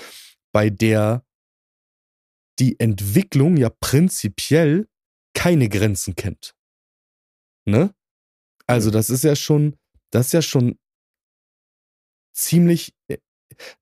[0.53, 1.25] bei der
[2.61, 4.89] die Entwicklung ja prinzipiell
[5.35, 6.55] keine Grenzen kennt.
[7.67, 7.95] Ne?
[8.67, 9.77] Also, das ist ja schon,
[10.11, 10.79] das ist ja schon
[12.33, 12.95] ziemlich.
[13.09, 13.19] äh,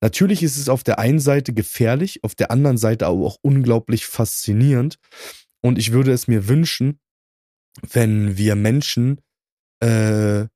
[0.00, 4.06] Natürlich ist es auf der einen Seite gefährlich, auf der anderen Seite aber auch unglaublich
[4.06, 4.98] faszinierend.
[5.60, 7.00] Und ich würde es mir wünschen,
[7.82, 9.20] wenn wir Menschen
[9.80, 10.46] äh,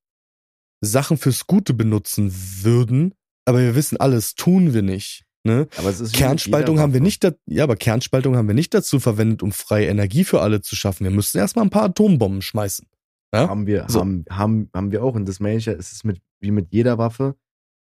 [0.80, 3.14] Sachen fürs Gute benutzen würden,
[3.44, 5.24] aber wir wissen alles, tun wir nicht.
[5.44, 5.66] Ne?
[5.76, 9.88] Ist Kernspaltung haben wir nicht, ja, aber Kernspaltung haben wir nicht dazu verwendet, um freie
[9.88, 11.04] Energie für alle zu schaffen.
[11.04, 12.86] Wir müssten erstmal ein paar Atombomben schmeißen.
[13.34, 13.48] Ja?
[13.48, 14.00] Haben wir, So.
[14.00, 15.14] haben, haben, haben wir auch.
[15.14, 17.34] Und das meine ich ja, es ist mit, wie mit jeder Waffe.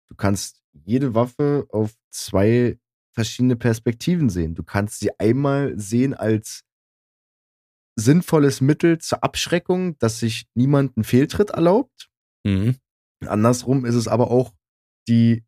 [0.08, 2.78] Du kannst jede Waffe auf zwei
[3.12, 4.54] verschiedene Perspektiven sehen.
[4.56, 6.64] Du kannst sie einmal sehen als
[7.96, 12.10] sinnvolles Mittel zur Abschreckung, dass sich niemand einen Fehltritt erlaubt.
[12.42, 12.76] Mhm.
[13.24, 14.52] Andersrum ist es aber auch
[15.08, 15.44] die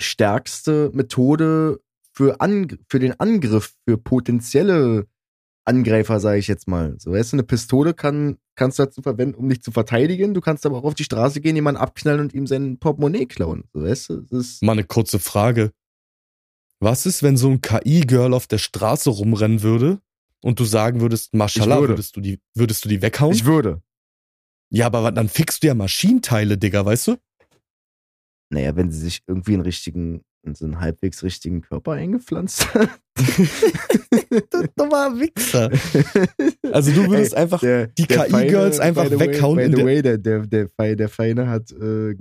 [0.00, 1.80] stärkste Methode
[2.12, 5.06] für, Ang für den Angriff, für potenzielle
[5.64, 6.96] Angreifer, sage ich jetzt mal.
[6.98, 10.34] So, weißt du, eine Pistole kann, kannst du dazu verwenden, um dich zu verteidigen.
[10.34, 13.64] Du kannst aber auch auf die Straße gehen, jemanden abknallen und ihm sein Portemonnaie klauen.
[13.72, 15.70] So, weißt du, das ist, Mal eine kurze Frage.
[16.80, 20.00] Was ist, wenn so ein KI-Girl auf der Straße rumrennen würde
[20.40, 21.92] und du sagen würdest, Mashallah, Ich würde.
[21.92, 23.34] würdest du die, würdest du die weghauen?
[23.34, 23.82] ich würde.
[24.70, 27.16] ja, aber dann fixst du ja Maschinenteile, Digga, weißt du?
[28.52, 32.88] Naja, wenn sie sich irgendwie einen richtigen, in so einen halbwegs richtigen Körper eingepflanzt hat.
[34.76, 35.70] Dummer Wichser.
[36.72, 39.82] Also du würdest Ey, einfach der, die KI-Girls einfach by weghauen Way, in by the
[39.82, 42.14] der- way, der, der, der, Feine, der Feine hat, äh,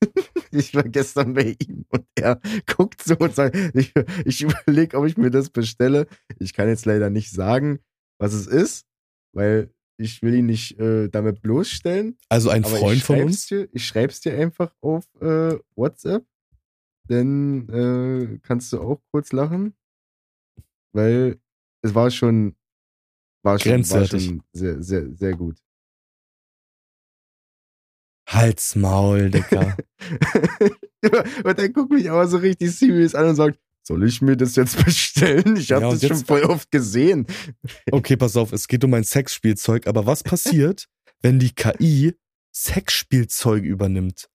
[0.50, 2.40] ich war gestern bei ihm und er
[2.74, 3.92] guckt so und sagt, ich,
[4.24, 6.06] ich überlege, ob ich mir das bestelle.
[6.38, 7.80] Ich kann jetzt leider nicht sagen,
[8.18, 8.86] was es ist,
[9.34, 12.18] weil ich will ihn nicht äh, damit bloßstellen.
[12.28, 13.46] also ein Freund von uns.
[13.46, 16.24] Dir, ich schreib's dir einfach auf äh, WhatsApp.
[17.08, 19.74] Dann äh, kannst du auch kurz lachen.
[20.92, 21.38] Weil
[21.82, 22.56] es war schon,
[23.42, 25.58] war schon, war schon sehr, sehr, sehr gut.
[28.28, 29.76] Halt's Maul, Digga.
[31.44, 34.56] und er guckt mich aber so richtig serious an und sagt, soll ich mir das
[34.56, 35.56] jetzt bestellen?
[35.56, 37.26] Ich habe Ja, das schon voll oft gesehen.
[37.92, 40.86] Okay, pass auf, es geht um ein Sexspielzeug, aber was passiert,
[41.22, 42.14] wenn die KI
[42.54, 44.28] Sexspielzeug übernimmt?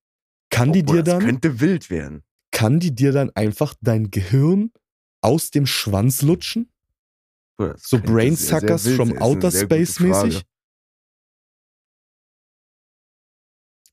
[0.49, 2.23] Kann die Oh, dir das dann, könnte wild werden.
[2.51, 4.71] kann die dir dann einfach dein Gehirn
[5.21, 6.71] aus dem Schwanz lutschen?
[7.57, 10.43] Das So könnte Brain sehr, sehr Suckers wild from Outer Space mäßig?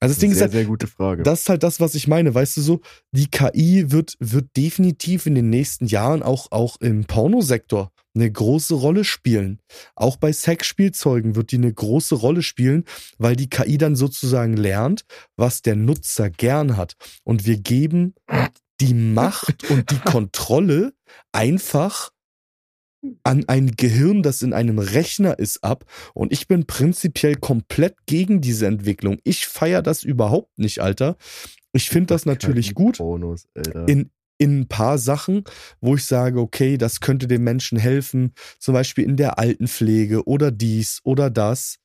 [0.00, 1.22] Also das Ding ist sehr, halt, sehr gute Frage.
[1.24, 2.80] das ist halt das, was ich meine, weißt du so,
[3.10, 8.74] die KI wird, wird definitiv in den nächsten Jahren auch, auch im Pornosektor eine große
[8.74, 9.60] Rolle spielen.
[9.94, 12.84] Auch bei Sexspielzeugen wird die eine große Rolle spielen,
[13.18, 15.04] weil die KI dann sozusagen lernt,
[15.36, 16.94] was der Nutzer gern hat.
[17.24, 18.14] Und wir geben
[18.80, 20.92] die Macht und die Kontrolle
[21.32, 22.10] einfach
[23.22, 25.84] an ein Gehirn, das in einem Rechner ist, ab.
[26.14, 29.18] Und ich bin prinzipiell komplett gegen diese Entwicklung.
[29.24, 31.16] Ich feiere das überhaupt nicht, Alter.
[31.72, 33.00] Ich finde das natürlich gut
[33.54, 33.86] Alter.
[33.86, 35.44] in, in ein paar Sachen,
[35.80, 40.50] wo ich sage, okay, das könnte dem Menschen helfen, zum Beispiel in der Altenpflege oder
[40.50, 41.78] dies oder das.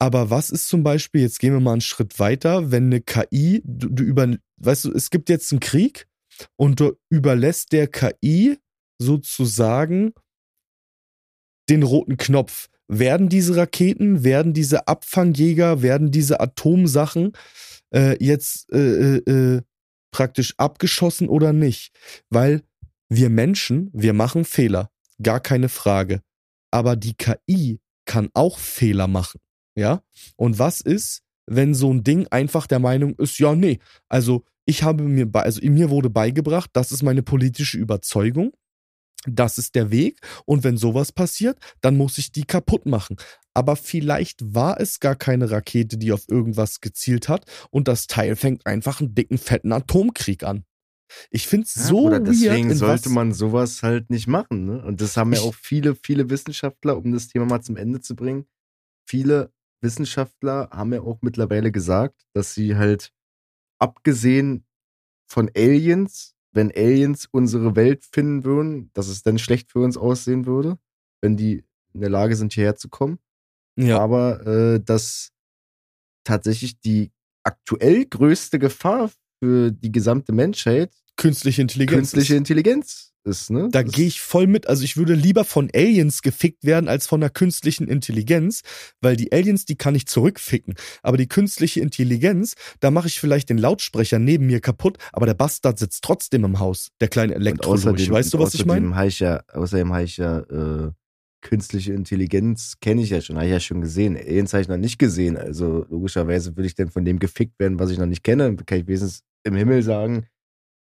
[0.00, 3.62] Aber was ist zum Beispiel, jetzt gehen wir mal einen Schritt weiter, wenn eine KI,
[3.64, 6.06] du, du über, weißt du, es gibt jetzt einen Krieg
[6.56, 8.58] und du überlässt der KI
[8.98, 10.12] sozusagen
[11.68, 12.68] den roten Knopf.
[12.86, 17.32] werden diese Raketen, werden diese Abfangjäger, werden diese Atomsachen
[17.94, 19.62] äh, jetzt äh, äh, äh,
[20.10, 21.92] praktisch abgeschossen oder nicht?
[22.28, 22.62] Weil
[23.08, 24.90] wir Menschen, wir machen Fehler,
[25.22, 26.20] gar keine Frage.
[26.70, 29.40] Aber die KI kann auch Fehler machen,
[29.76, 30.02] ja?
[30.36, 34.82] Und was ist, wenn so ein Ding einfach der Meinung ist, ja, nee, also ich
[34.82, 38.52] habe mir, bei, also mir wurde beigebracht, das ist meine politische Überzeugung
[39.26, 43.16] das ist der Weg und wenn sowas passiert, dann muss ich die kaputt machen.
[43.54, 48.36] Aber vielleicht war es gar keine Rakete, die auf irgendwas gezielt hat und das Teil
[48.36, 50.64] fängt einfach einen dicken, fetten Atomkrieg an.
[51.30, 54.64] Ich finde es ja, so oder deswegen sollte man sowas halt nicht machen.
[54.64, 54.82] Ne?
[54.84, 58.16] Und das haben ja auch viele, viele Wissenschaftler, um das Thema mal zum Ende zu
[58.16, 58.46] bringen.
[59.06, 59.52] Viele
[59.82, 63.12] Wissenschaftler haben ja auch mittlerweile gesagt, dass sie halt
[63.78, 64.66] abgesehen
[65.26, 70.46] von Aliens wenn Aliens unsere Welt finden würden, dass es dann schlecht für uns aussehen
[70.46, 70.78] würde,
[71.20, 73.18] wenn die in der Lage sind, hierher zu kommen.
[73.76, 73.98] Ja.
[73.98, 75.30] Aber äh, dass
[76.24, 79.10] tatsächlich die aktuell größte Gefahr
[79.42, 83.68] für die gesamte Menschheit künstliche Intelligenz künstliche Intelligenz ist, ne?
[83.70, 84.66] Da gehe ich voll mit.
[84.68, 88.62] Also ich würde lieber von Aliens gefickt werden als von einer künstlichen Intelligenz,
[89.00, 90.74] weil die Aliens, die kann ich zurückficken.
[91.02, 95.34] Aber die künstliche Intelligenz, da mache ich vielleicht den Lautsprecher neben mir kaputt, aber der
[95.34, 98.10] Bastard sitzt trotzdem im Haus, der kleine Elektrologik.
[98.10, 98.94] Weißt du, was ich meine?
[98.94, 100.90] außerdem habe ich ja äh,
[101.40, 104.16] künstliche Intelligenz kenne ich ja schon, habe ich ja schon gesehen.
[104.16, 105.36] Aliens habe ich noch nicht gesehen.
[105.36, 108.56] Also logischerweise würde ich dann von dem gefickt werden, was ich noch nicht kenne.
[108.56, 110.26] Kann ich wenigstens im Himmel sagen,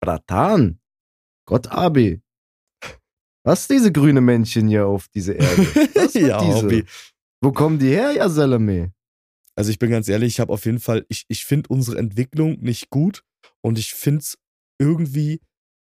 [0.03, 0.81] Bratan,
[1.45, 2.21] Gott Abi,
[3.45, 5.57] was diese grüne Männchen hier auf diese Erde?
[5.95, 6.63] Was ja, diese?
[6.63, 6.85] Hobby.
[7.41, 8.93] Wo kommen die her, ja Salome?
[9.55, 12.59] Also ich bin ganz ehrlich, ich habe auf jeden Fall, ich, ich finde unsere Entwicklung
[12.59, 13.23] nicht gut
[13.61, 14.37] und ich finde es
[14.77, 15.39] irgendwie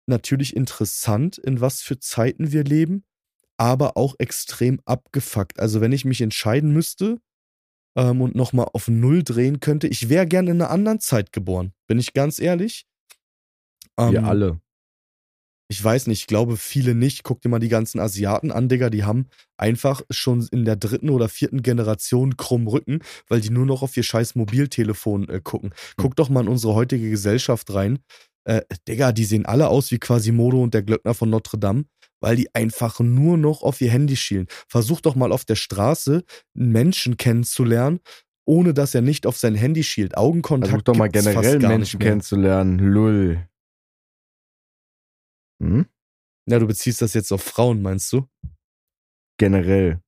[0.08, 3.06] natürlich interessant, in was für Zeiten wir leben,
[3.58, 5.60] aber auch extrem abgefuckt.
[5.60, 7.20] Also wenn ich mich entscheiden müsste
[7.98, 11.74] ähm, und nochmal auf Null drehen könnte, ich wäre gern in einer anderen Zeit geboren,
[11.88, 12.86] bin ich ganz ehrlich.
[13.98, 14.62] Ähm, wir alle
[15.74, 17.24] ich weiß nicht, ich glaube viele nicht.
[17.24, 19.28] Guck dir mal die ganzen Asiaten an, Digga, die haben
[19.58, 23.98] einfach schon in der dritten oder vierten Generation krumm Rücken, weil die nur noch auf
[23.98, 25.70] ihr scheiß Mobiltelefon äh, gucken.
[25.70, 25.94] Hm.
[25.98, 28.00] Guck doch mal in unsere heutige Gesellschaft rein.
[28.44, 31.86] Äh, Digga, die sehen alle aus wie Quasimodo und der Glöckner von Notre Dame,
[32.20, 34.46] weil die einfach nur noch auf ihr Handy schielen.
[34.68, 36.24] Versuch doch mal auf der Straße
[36.56, 38.00] einen Menschen kennenzulernen,
[38.46, 40.18] ohne dass er nicht auf sein Handy schielt.
[40.18, 40.70] Augenkontakt.
[40.70, 42.78] Versuch doch mal generell Menschen kennenzulernen.
[42.78, 43.48] Lull.
[45.64, 45.86] Hm?
[46.46, 48.28] Ja, du beziehst das jetzt auf Frauen, meinst du?
[49.38, 50.02] Generell.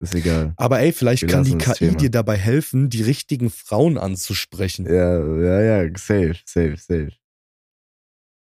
[0.00, 0.54] Ist egal.
[0.56, 4.86] Aber ey, vielleicht Wir kann die KI dir dabei helfen, die richtigen Frauen anzusprechen.
[4.86, 7.12] Ja, ja, ja, safe, safe, safe.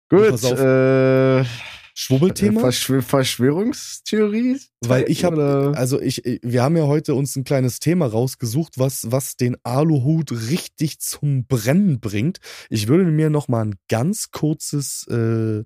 [0.10, 1.46] Gut, äh,
[1.94, 2.62] Schwubbelthema?
[2.62, 4.60] Verschw Verschwörungstheorie?
[4.82, 9.12] Weil ich habe, also ich, wir haben ja heute uns ein kleines Thema rausgesucht, was,
[9.12, 12.40] was den Aluhut richtig zum Brennen bringt.
[12.70, 15.64] Ich würde mir noch mal ein ganz kurzes äh,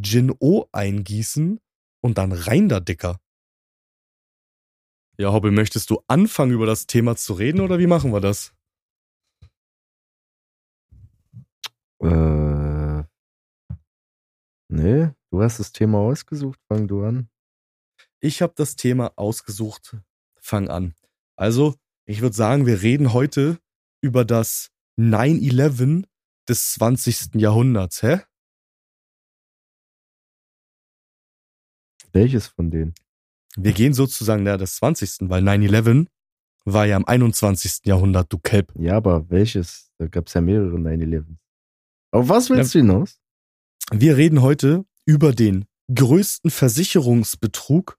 [0.00, 1.60] Gin-O eingießen
[2.00, 3.20] und dann rein da, Dicker.
[5.16, 8.52] Ja, Hobby, möchtest du anfangen, über das Thema zu reden oder wie machen wir das?
[12.00, 13.04] Äh.
[14.68, 17.28] Nee, du hast das Thema ausgesucht, fang du an.
[18.20, 19.96] Ich habe das Thema ausgesucht,
[20.40, 20.94] fang an.
[21.36, 21.76] Also,
[22.06, 23.58] ich würde sagen, wir reden heute
[24.02, 26.06] über das 9-11
[26.48, 27.34] des 20.
[27.36, 28.20] Jahrhunderts, hä?
[32.14, 32.94] Welches von denen?
[33.56, 35.28] Wir gehen sozusagen ja, des 20.
[35.28, 36.06] Weil 9-11
[36.64, 37.80] war ja im 21.
[37.84, 38.72] Jahrhundert, du Kelp.
[38.78, 39.90] Ja, aber welches?
[39.98, 41.24] Da gab es ja mehrere 9-11.
[42.12, 43.20] Auf was willst ja, du hinaus?
[43.92, 47.98] Wir reden heute über den größten Versicherungsbetrug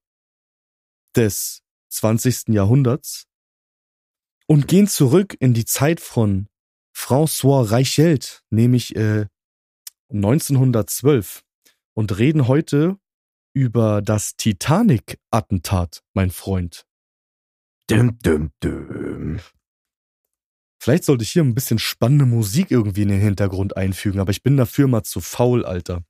[1.15, 2.49] des 20.
[2.49, 3.27] Jahrhunderts
[4.47, 6.47] und gehen zurück in die Zeit von
[6.95, 9.27] François Reichelt, nämlich äh,
[10.09, 11.43] 1912
[11.93, 12.97] und reden heute
[13.55, 16.85] über das Titanic-Attentat, mein Freund.
[17.87, 19.39] Dum, dum, dum.
[20.77, 24.43] Vielleicht sollte ich hier ein bisschen spannende Musik irgendwie in den Hintergrund einfügen, aber ich
[24.43, 26.03] bin dafür mal zu faul, Alter.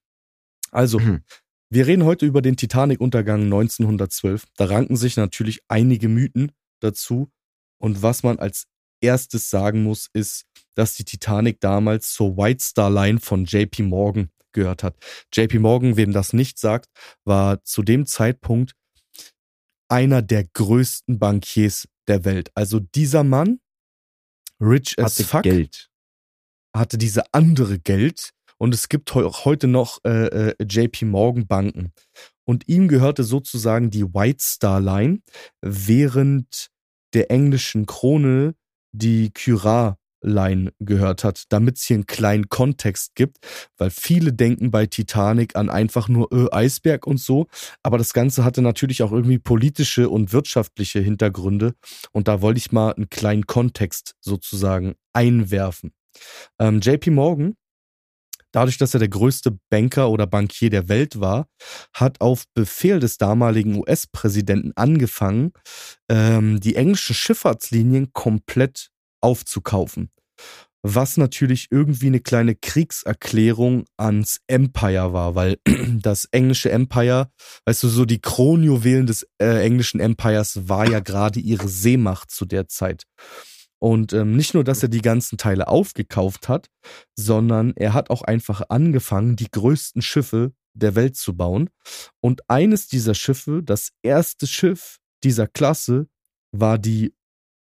[0.72, 1.24] Also, mhm.
[1.70, 4.46] wir reden heute über den Titanic-Untergang 1912.
[4.58, 7.32] Da ranken sich natürlich einige Mythen dazu.
[7.78, 8.66] Und was man als
[9.02, 14.32] erstes sagen muss, ist, dass die Titanic damals zur White Star Line von JP Morgan
[14.56, 14.98] gehört hat.
[15.32, 16.88] JP Morgan, wem das nicht sagt,
[17.24, 18.74] war zu dem Zeitpunkt
[19.88, 22.50] einer der größten Bankiers der Welt.
[22.56, 23.60] Also dieser Mann,
[24.60, 25.90] rich as hatte fuck, Geld.
[26.76, 31.94] hatte diese andere Geld und es gibt auch heute noch äh, äh, JP Morgan Banken.
[32.48, 35.22] und ihm gehörte sozusagen die White Star Line,
[35.62, 36.70] während
[37.14, 38.56] der englischen Krone
[38.92, 43.38] die Curragh Line gehört hat, damit es hier einen kleinen Kontext gibt,
[43.78, 47.48] weil viele denken bei Titanic an einfach nur äh, Eisberg und so,
[47.84, 51.76] aber das Ganze hatte natürlich auch irgendwie politische und wirtschaftliche Hintergründe
[52.12, 55.94] und da wollte ich mal einen kleinen Kontext sozusagen einwerfen.
[56.60, 57.56] Ähm, JP Morgan
[58.56, 61.50] Dadurch, dass er der größte Banker oder Bankier der Welt war,
[61.94, 65.52] hat auf Befehl des damaligen US-Präsidenten angefangen,
[66.08, 68.92] ähm, die englischen Schifffahrtslinien komplett
[69.22, 70.10] aufzukaufen.
[70.88, 75.58] Was natürlich irgendwie eine kleine Kriegserklärung ans Empire war, weil
[76.00, 77.32] das englische Empire,
[77.66, 82.46] weißt du, so die Kronjuwelen des äh, englischen Empires war ja gerade ihre Seemacht zu
[82.46, 83.06] der Zeit.
[83.80, 86.70] Und ähm, nicht nur, dass er die ganzen Teile aufgekauft hat,
[87.18, 91.72] sondern er hat auch einfach angefangen, die größten Schiffe der Welt zu bauen.
[92.22, 96.08] Und eines dieser Schiffe, das erste Schiff dieser Klasse,
[96.52, 97.15] war die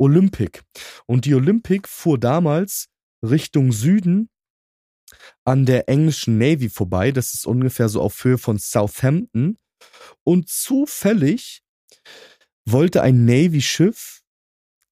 [0.00, 0.62] Olympic.
[1.06, 2.88] Und die Olympic fuhr damals
[3.22, 4.30] Richtung Süden
[5.44, 7.12] an der englischen Navy vorbei.
[7.12, 9.58] Das ist ungefähr so auf Höhe von Southampton.
[10.24, 11.62] Und zufällig
[12.64, 14.20] wollte ein Navy-Schiff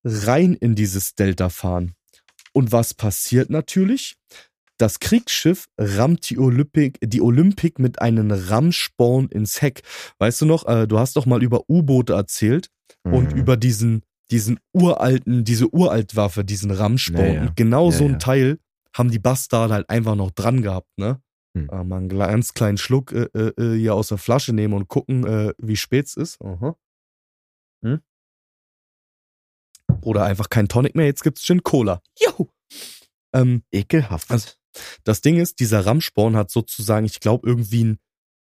[0.05, 1.95] rein in dieses Delta fahren.
[2.53, 4.17] Und was passiert natürlich?
[4.79, 9.83] Das Kriegsschiff rammt die Olympic, die Olympic mit einem Rammsporn ins Heck.
[10.19, 12.69] Weißt du noch, äh, du hast doch mal über U-Boote erzählt
[13.05, 13.15] mhm.
[13.15, 17.27] und über diesen, diesen uralten, diese Uraltwaffe, diesen Rammsporn.
[17.27, 17.41] Ja, ja.
[17.43, 18.59] Und genau ja, so ein Teil
[18.93, 21.21] haben die Bastarde halt einfach noch dran gehabt, ne?
[21.57, 21.69] Hm.
[21.71, 24.89] Äh, mal einen ganz kleinen Schluck äh, äh, äh, hier aus der Flasche nehmen und
[24.89, 26.43] gucken, äh, wie spät es ist.
[26.43, 26.77] Aha.
[27.83, 28.01] Hm?
[30.03, 32.03] Oder einfach kein Tonic mehr, jetzt gibt's Gin Cola.
[32.19, 32.49] Juhu!
[33.33, 34.31] Ähm, Ekelhaft.
[34.31, 34.51] Also,
[35.05, 37.99] das Ding ist, dieser Rammsporn hat sozusagen, ich glaube, irgendwie ein,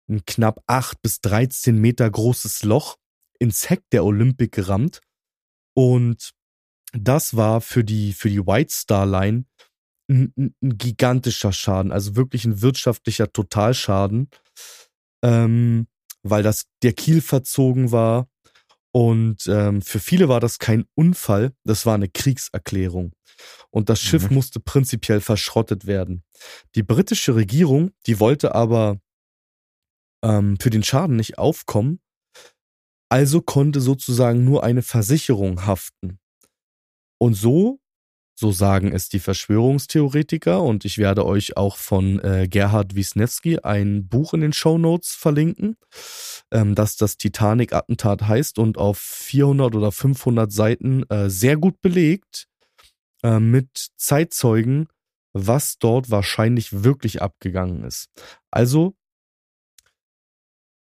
[0.10, 2.98] ein knapp 8 bis 13 Meter großes Loch
[3.40, 5.02] ins Heck der Olympic gerammt.
[5.76, 6.32] Und
[6.94, 9.46] das war für die, für die White Star Line
[10.10, 14.30] ein, ein, gigantischer Schaden, also wirklich ein wirtschaftlicher Totalschaden,
[15.24, 15.88] ähm,
[16.24, 18.28] weil das der Kiel verzogen war
[18.96, 23.12] und ähm, für viele war das kein Unfall, das war eine Kriegserklärung.
[23.70, 24.36] Und das Schiff mhm.
[24.36, 26.24] musste prinzipiell verschrottet werden.
[26.76, 29.02] Die britische Regierung, die wollte aber
[30.24, 32.00] ähm, für den Schaden nicht aufkommen,
[33.16, 36.20] also konnte sozusagen nur eine Versicherung haften.
[37.18, 37.80] Und so
[38.38, 44.10] so sagen es die Verschwörungstheoretiker und ich werde euch auch von äh, Gerhard Wisniewski ein
[44.10, 45.78] Buch in den Show Notes verlinken,
[46.52, 52.50] ähm, das das Titanic-Attentat heißt und auf 400 oder 500 Seiten äh, sehr gut belegt
[53.24, 54.90] äh, mit Zeitzeugen,
[55.32, 58.10] was dort wahrscheinlich wirklich abgegangen ist.
[58.52, 58.98] Also,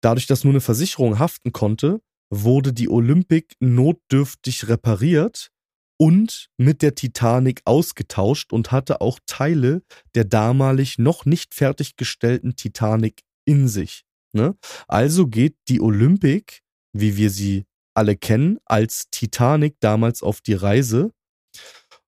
[0.02, 5.50] dadurch, dass nur eine Versicherung haften konnte, wurde die Olympic notdürftig repariert
[5.98, 9.82] und mit der Titanic ausgetauscht und hatte auch Teile
[10.16, 14.04] der damalig noch nicht fertiggestellten Titanic in sich.
[14.34, 14.56] Ne?
[14.88, 16.60] Also geht die Olympic,
[16.94, 21.12] wie wir sie alle kennen, als Titanic damals auf die Reise.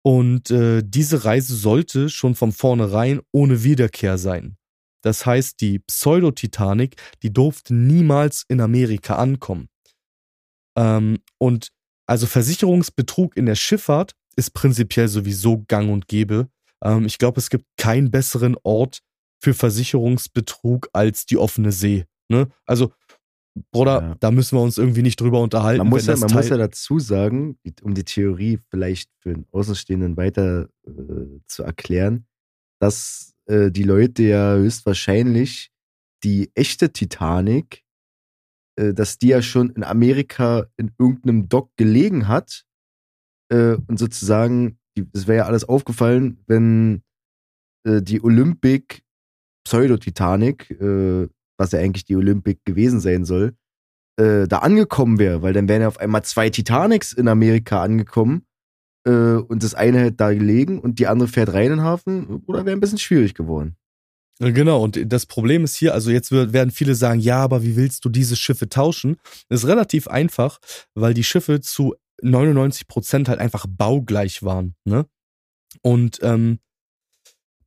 [0.03, 4.57] Und äh, diese Reise sollte schon von vornherein ohne Wiederkehr sein.
[5.03, 9.69] Das heißt, die Pseudo-Titanic, die durfte niemals in Amerika ankommen.
[10.79, 11.71] Ähm, und
[12.07, 16.49] also Versicherungsbetrug in der Schifffahrt ist prinzipiell sowieso gang und gäbe.
[16.83, 19.01] Ähm, ich glaube, es gibt keinen besseren Ort
[19.43, 22.07] für Versicherungsbetrug als die offene See.
[22.29, 22.49] Ne?
[22.65, 22.93] Also,
[23.73, 24.15] Bruder, ja.
[24.21, 25.79] da müssen wir uns irgendwie nicht drüber unterhalten.
[25.79, 30.17] Man, muss ja, man muss ja dazu sagen, um die Theorie vielleicht für den Außenstehenden
[30.17, 32.27] weiter äh, zu erklären,
[32.79, 35.73] dass äh, die Leute ja höchstwahrscheinlich
[36.23, 37.85] die echte Titanic
[38.95, 42.65] dass die ja schon in Amerika in irgendeinem Dock gelegen hat.
[43.51, 44.79] Äh, und sozusagen,
[45.13, 47.03] es wäre ja alles aufgefallen, wenn
[47.87, 49.03] äh, die Olympic
[49.65, 53.55] Pseudo-Titanic, äh, was ja eigentlich die Olympic gewesen sein soll,
[54.19, 58.47] äh, da angekommen wäre, weil dann wären ja auf einmal zwei Titanics in Amerika angekommen
[59.07, 62.43] äh, und das eine hätte da gelegen und die andere fährt rein in den Hafen,
[62.47, 63.77] oder wäre ein bisschen schwierig geworden.
[64.41, 68.05] Genau, und das Problem ist hier, also jetzt werden viele sagen, ja, aber wie willst
[68.05, 69.17] du diese Schiffe tauschen?
[69.49, 70.61] Das ist relativ einfach,
[70.95, 74.77] weil die Schiffe zu 99 Prozent halt einfach baugleich waren.
[74.85, 75.07] Ne?
[75.83, 76.61] Und ähm,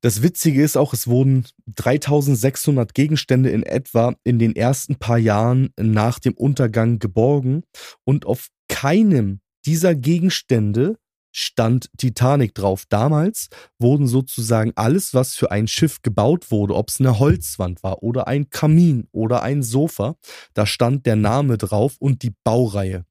[0.01, 5.74] das Witzige ist auch, es wurden 3600 Gegenstände in etwa in den ersten paar Jahren
[5.80, 7.63] nach dem Untergang geborgen
[8.03, 10.97] und auf keinem dieser Gegenstände
[11.32, 12.86] stand Titanic drauf.
[12.88, 18.03] Damals wurden sozusagen alles, was für ein Schiff gebaut wurde, ob es eine Holzwand war
[18.03, 20.15] oder ein Kamin oder ein Sofa,
[20.53, 23.05] da stand der Name drauf und die Baureihe.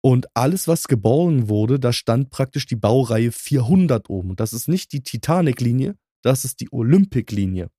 [0.00, 4.36] Und alles, was geborgen wurde, da stand praktisch die Baureihe 400 oben.
[4.36, 7.70] Das ist nicht die Titanic-Linie, das ist die Olympic-Linie.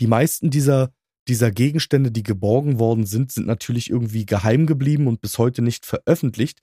[0.00, 0.90] Die meisten dieser
[1.28, 5.86] dieser Gegenstände, die geborgen worden sind, sind natürlich irgendwie geheim geblieben und bis heute nicht
[5.86, 6.60] veröffentlicht.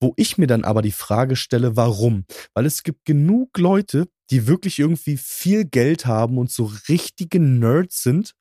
[0.00, 2.24] Wo ich mir dann aber die Frage stelle, warum?
[2.54, 8.02] Weil es gibt genug Leute, die wirklich irgendwie viel Geld haben und so richtige Nerds
[8.02, 8.34] sind,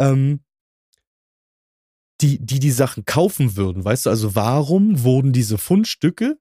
[0.00, 0.40] ähm,
[2.20, 3.84] die, die die Sachen kaufen würden.
[3.84, 6.38] Weißt du, also warum wurden diese Fundstücke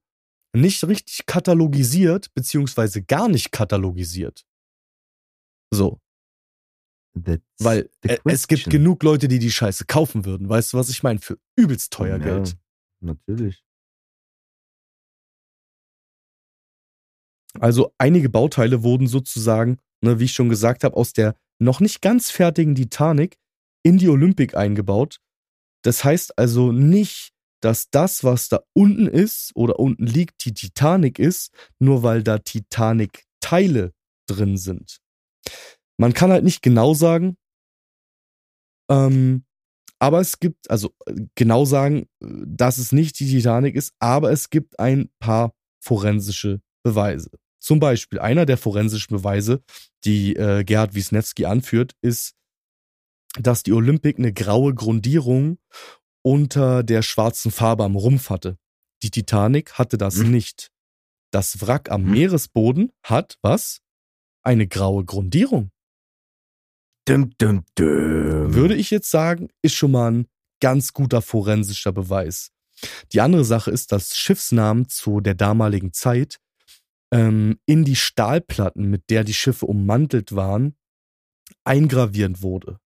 [0.53, 4.45] nicht richtig katalogisiert, beziehungsweise gar nicht katalogisiert?
[5.71, 5.99] So.
[7.59, 10.47] Weil äh, es gibt genug Leute, die die Scheiße kaufen würden.
[10.47, 11.19] Weißt du, was ich meine?
[11.19, 12.57] Für übelst teuer Ja, Geld.
[13.01, 13.63] Natürlich.
[17.59, 22.01] Also einige Bauteile wurden sozusagen, ne, wie ich schon gesagt habe, aus der noch nicht
[22.01, 23.37] ganz fertigen Titanic
[23.83, 25.19] in die Olympic eingebaut.
[25.83, 27.31] Das heißt also nicht,
[27.61, 32.37] dass das, was da unten ist oder unten liegt, die Titanic ist, nur weil da
[32.37, 33.93] Titanic-Teile
[34.27, 34.99] drin sind.
[35.99, 37.35] Man kann halt nicht genau sagen,
[38.89, 39.43] ähm,
[39.99, 44.31] aber es gibt, also äh, genau sagen, äh, dass es nicht die Titanic ist, aber
[44.31, 47.29] es gibt ein paar forensische Beweise.
[47.61, 49.61] Zum Beispiel einer der forensischen Beweise,
[50.05, 52.33] die äh, Gerhard Wisniewski anführt, ist,
[53.37, 55.59] dass die Olympic eine graue Grundierung
[56.23, 58.57] unter der schwarzen Farbe am Rumpf hatte.
[59.03, 60.31] Die Titanic hatte das Hm.
[60.31, 60.71] nicht.
[61.31, 62.11] Das Wrack am Hm.
[62.11, 63.81] Meeresboden hat was?
[64.43, 65.71] Eine graue Grundierung.
[67.09, 68.53] Dum, dum, dum.
[68.53, 70.27] Würde ich jetzt sagen, ist schon mal ein
[70.61, 72.51] ganz guter forensischer Beweis.
[73.13, 76.39] Die andere Sache ist, dass Schiffsnamen zu der damaligen Zeit
[77.11, 80.75] ähm, in die Stahlplatten, mit der die Schiffe ummantelt waren,
[81.63, 82.79] eingraviert wurde.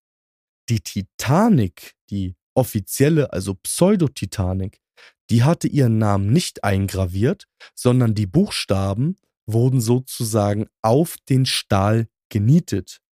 [0.70, 4.80] Die Titanic, die offizielle, also Pseudo-Titanic,
[5.28, 7.44] die hatte ihren Namen nicht eingraviert,
[7.74, 13.03] sondern die Buchstaben wurden sozusagen auf den Stahl genietet.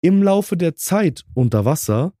[0.00, 2.12] Im Laufe der Zeit unter Wasser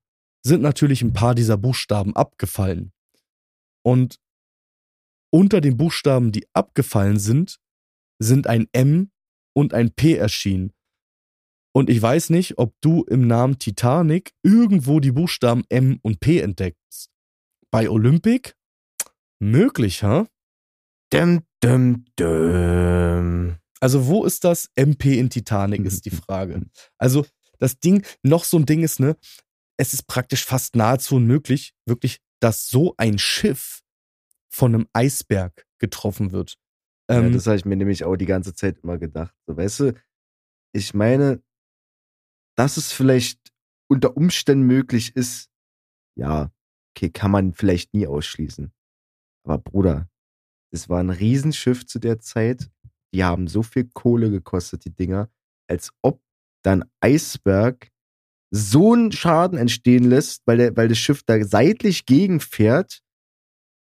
[0.44, 2.92] sind natürlich ein paar dieser Buchstaben abgefallen.
[3.84, 4.18] Und
[5.30, 7.58] unter den Buchstaben, die abgefallen sind,
[8.20, 9.10] sind ein M
[9.54, 10.72] und ein P erschienen.
[11.72, 16.40] Und ich weiß nicht, ob du im Namen Titanic irgendwo die Buchstaben M und P
[16.40, 17.10] entdeckst.
[17.70, 18.54] Bei Olympic?
[19.40, 20.26] Möglich, ha?
[21.10, 23.56] Dum, dum, dum.
[23.80, 26.66] Also wo ist das MP in Titanic, ist die Frage.
[26.98, 27.24] Also
[27.58, 29.16] das Ding, noch so ein Ding ist, ne,
[29.76, 33.82] es ist praktisch fast nahezu unmöglich, wirklich, dass so ein Schiff
[34.50, 36.58] von einem Eisberg getroffen wird.
[37.10, 39.34] ja, Ähm, das habe ich mir nämlich auch die ganze Zeit immer gedacht.
[39.46, 39.94] So, weißt du,
[40.72, 41.42] ich meine,
[42.56, 43.52] dass es vielleicht
[43.88, 45.48] unter Umständen möglich ist,
[46.16, 46.52] ja,
[46.90, 48.72] okay, kann man vielleicht nie ausschließen.
[49.44, 50.08] Aber Bruder,
[50.70, 52.70] es war ein Riesenschiff zu der Zeit.
[53.14, 55.30] Die haben so viel Kohle gekostet, die Dinger,
[55.68, 56.20] als ob
[56.68, 57.88] dann Eisberg
[58.50, 63.00] so einen Schaden entstehen lässt, weil, der, weil das Schiff da seitlich gegenfährt,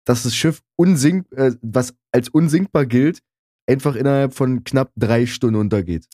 [0.06, 3.20] dass das Schiff unsink, äh, was als unsinkbar gilt,
[3.68, 6.08] einfach innerhalb von knapp drei Stunden untergeht.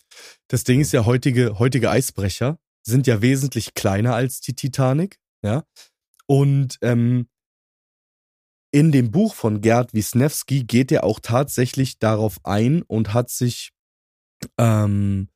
[0.47, 5.63] Das Ding ist ja, heutige, heutige Eisbrecher sind ja wesentlich kleiner als die Titanic, ja.
[6.25, 7.27] Und ähm,
[8.71, 13.71] in dem Buch von Gerd Wisniewski geht er auch tatsächlich darauf ein und hat sich
[14.57, 15.27] ähm,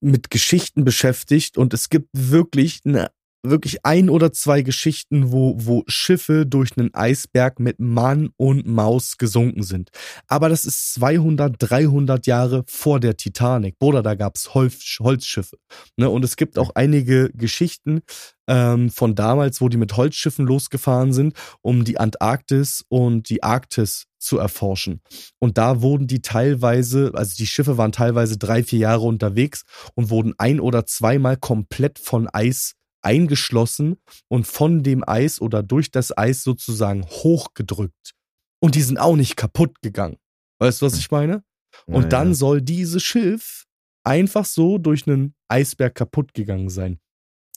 [0.00, 3.10] mit Geschichten beschäftigt und es gibt wirklich eine
[3.44, 9.16] wirklich ein oder zwei Geschichten, wo, wo Schiffe durch einen Eisberg mit Mann und Maus
[9.18, 9.90] gesunken sind.
[10.26, 13.78] Aber das ist 200, 300 Jahre vor der Titanic.
[13.78, 15.56] Bruder, da gab's Holz, Holzschiffe.
[15.96, 16.08] Ne?
[16.08, 18.02] Und es gibt auch einige Geschichten
[18.46, 24.06] ähm, von damals, wo die mit Holzschiffen losgefahren sind, um die Antarktis und die Arktis
[24.18, 25.00] zu erforschen.
[25.38, 29.64] Und da wurden die teilweise, also die Schiffe waren teilweise drei, vier Jahre unterwegs
[29.94, 32.74] und wurden ein oder zweimal komplett von Eis
[33.04, 33.96] eingeschlossen
[34.28, 38.14] und von dem Eis oder durch das Eis sozusagen hochgedrückt.
[38.60, 40.16] Und die sind auch nicht kaputt gegangen.
[40.58, 41.44] Weißt du, was ich meine?
[41.86, 43.64] Und dann soll dieses Schiff
[44.04, 47.00] einfach so durch einen Eisberg kaputt gegangen sein.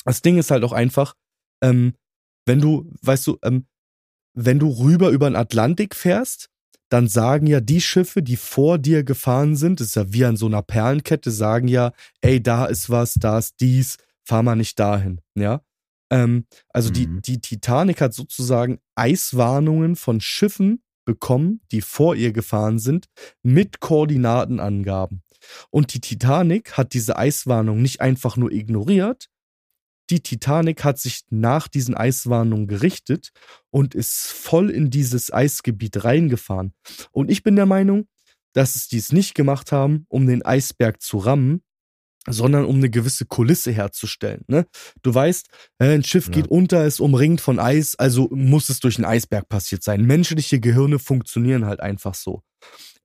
[0.06, 1.14] Das Ding ist halt auch einfach,
[1.62, 1.94] ähm,
[2.46, 3.68] wenn du, weißt du, ähm,
[4.34, 6.50] wenn du rüber über den Atlantik fährst,
[6.90, 10.38] dann sagen ja die Schiffe, die vor dir gefahren sind, das ist ja wie an
[10.38, 11.92] so einer Perlenkette, sagen ja,
[12.22, 13.98] ey, da ist was, da ist dies,
[14.28, 15.62] fahr mal nicht dahin, ja.
[16.12, 17.22] Ähm, also die, Mhm.
[17.22, 23.08] die Titanic hat sozusagen Eiswarnungen von Schiffen bekommen, die vor ihr gefahren sind,
[23.42, 25.24] mit Koordinatenangaben.
[25.70, 29.30] Und die Titanic hat diese Eiswarnung nicht einfach nur ignoriert.
[30.10, 33.32] Die Titanic hat sich nach diesen Eiswarnungen gerichtet
[33.70, 36.74] und ist voll in dieses Eisgebiet reingefahren.
[37.12, 38.08] Und ich bin der Meinung,
[38.54, 41.62] dass es dies nicht gemacht haben, um den Eisberg zu rammen,
[42.28, 44.44] sondern um eine gewisse Kulisse herzustellen.
[44.48, 44.66] Ne?
[45.02, 45.48] Du weißt,
[45.80, 46.34] ein Schiff Ja.
[46.34, 50.06] geht unter, ist umringt von Eis, also muss es durch einen Eisberg passiert sein.
[50.06, 52.42] Menschliche Gehirne funktionieren halt einfach so.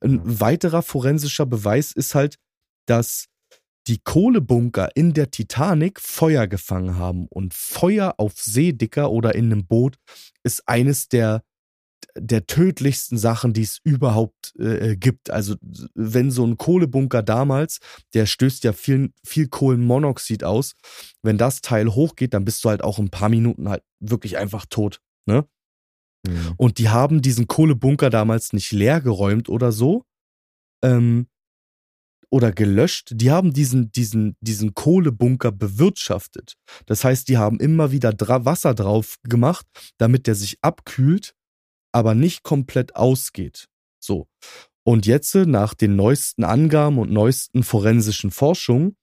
[0.01, 2.37] Ein weiterer forensischer Beweis ist halt,
[2.87, 3.27] dass
[3.87, 7.27] die Kohlebunker in der Titanic Feuer gefangen haben.
[7.29, 9.97] Und Feuer auf See, Dicker, oder in einem Boot
[10.45, 11.43] ist eines der,
[12.17, 15.31] der tödlichsten Sachen, die es überhaupt äh, gibt.
[15.31, 15.57] Also
[15.95, 17.79] wenn so ein Kohlebunker damals,
[18.15, 20.75] der stößt ja viel, viel Kohlenmonoxid aus,
[21.23, 24.39] wenn das Teil hochgeht, dann bist du halt auch in ein paar Minuten halt wirklich
[24.39, 25.01] einfach tot.
[25.27, 25.47] Ne?
[26.27, 26.55] Mhm.
[26.57, 30.05] Und die haben diesen Kohlebunker damals nicht leer geräumt oder so.
[30.83, 31.27] Ähm,
[32.33, 33.13] oder gelöscht.
[33.15, 36.55] Die haben diesen, diesen, diesen Kohlebunker bewirtschaftet.
[36.87, 39.67] Das heißt, die haben immer wieder dra Wasser drauf gemacht,
[39.99, 41.35] damit der sich abkühlt,
[41.93, 43.69] aber nicht komplett ausgeht.
[44.01, 44.27] So.
[44.85, 48.97] Und jetzt, nach den neuesten Angaben und neuesten forensischen Forschungen,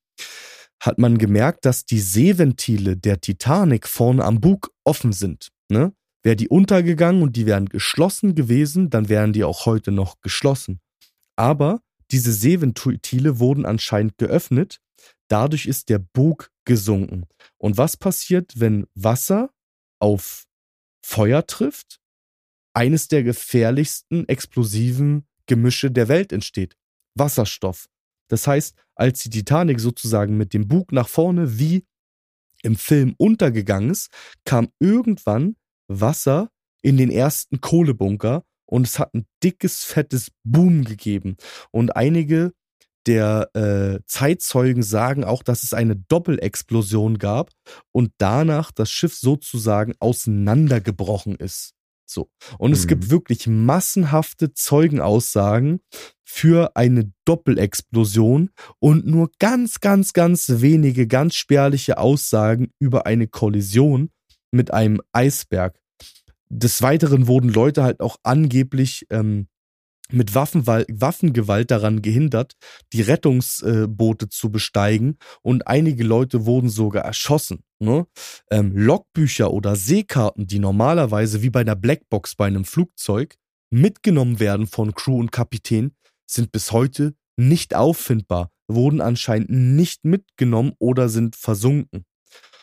[0.82, 5.50] hat man gemerkt, dass die Seeventile der Titanic vorne am Bug offen sind.
[5.70, 5.94] Ne?
[6.24, 10.80] Wäre die untergegangen und die wären geschlossen gewesen, dann wären die auch heute noch geschlossen.
[11.38, 11.82] Aber
[12.12, 14.80] diese Seeventile wurden anscheinend geöffnet.
[15.30, 17.26] Dadurch ist der Bug gesunken.
[17.58, 19.50] Und was passiert, wenn Wasser
[20.00, 20.46] auf
[21.06, 21.99] Feuer trifft?
[22.74, 26.76] Eines der gefährlichsten explosiven Gemische der Welt entsteht.
[27.16, 27.88] Wasserstoff.
[28.28, 31.86] Das heißt, als die Titanic sozusagen mit dem Bug nach vorne wie
[32.62, 34.10] im Film untergegangen ist,
[34.46, 35.56] kam irgendwann
[35.88, 36.50] Wasser
[36.82, 41.38] in den ersten Kohlebunker und es hat ein dickes, fettes Boom gegeben.
[41.72, 42.54] Und einige
[43.08, 47.50] der äh, Zeitzeugen sagen auch, dass es eine Doppelexplosion gab
[47.92, 51.74] und danach das Schiff sozusagen auseinandergebrochen ist.
[52.10, 52.30] So.
[52.58, 52.88] Und es Mhm.
[52.88, 55.82] gibt wirklich massenhafte Zeugenaussagen
[56.24, 58.50] für eine Doppelexplosion
[58.80, 64.10] und nur ganz, ganz, ganz wenige, ganz spärliche Aussagen über eine Kollision
[64.52, 65.80] mit einem Eisberg.
[66.50, 69.48] Des Weiteren wurden Leute halt auch angeblich ähm,
[70.12, 72.54] mit Waffenwal Waffengewalt daran gehindert,
[72.94, 77.64] die Rettungsboote zu besteigen und einige Leute wurden sogar erschossen.
[77.80, 78.08] Ne?
[78.52, 83.36] Ähm, Logbücher oder Seekarten, die normalerweise wie bei einer Blackbox bei einem Flugzeug
[83.70, 85.96] mitgenommen werden von Crew und Kapitän,
[86.26, 92.06] sind bis heute nicht auffindbar, wurden anscheinend nicht mitgenommen oder sind versunken.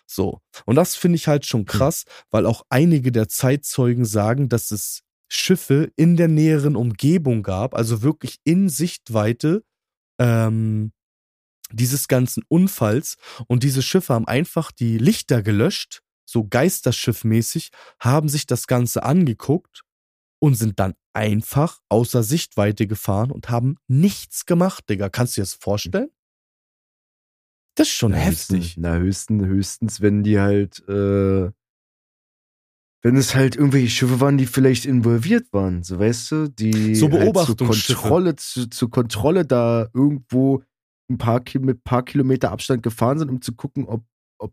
[0.07, 0.41] So.
[0.65, 5.03] Und das finde ich halt schon krass, weil auch einige der Zeitzeugen sagen, dass es
[5.29, 9.65] Schiffe in der näheren Umgebung gab, also wirklich in Sichtweite
[10.21, 10.93] ähm,
[11.73, 13.17] dieses ganzen Unfalls.
[13.47, 17.71] Und diese Schiffe haben einfach die Lichter gelöscht, so Geisterschiffmäßig,
[18.01, 19.83] haben sich das Ganze angeguckt
[20.39, 25.09] und sind dann einfach außer Sichtweite gefahren und haben nichts gemacht, Digga.
[25.09, 26.11] Kannst du dir das vorstellen?
[27.75, 28.57] Das ist schon Na, heftig.
[28.59, 31.51] Höchstens, na, höchstens, höchstens, wenn die halt, äh,
[33.07, 37.09] wenn es halt irgendwelche Schiffe waren, die vielleicht involviert waren, so weißt du, die So
[37.13, 40.65] halt zur Kontrolle, zu, zur Kontrolle da irgendwo
[41.09, 44.03] ein paar, mit paar Kilometer Abstand gefahren sind, um zu gucken, ob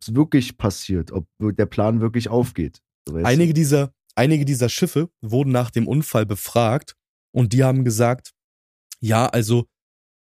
[0.04, 2.80] es wirklich passiert, ob der Plan wirklich aufgeht.
[3.10, 6.94] So, Einige dieser, einige dieser Schiffe wurden nach dem Unfall befragt
[7.36, 8.34] und die haben gesagt,
[9.00, 9.66] ja, also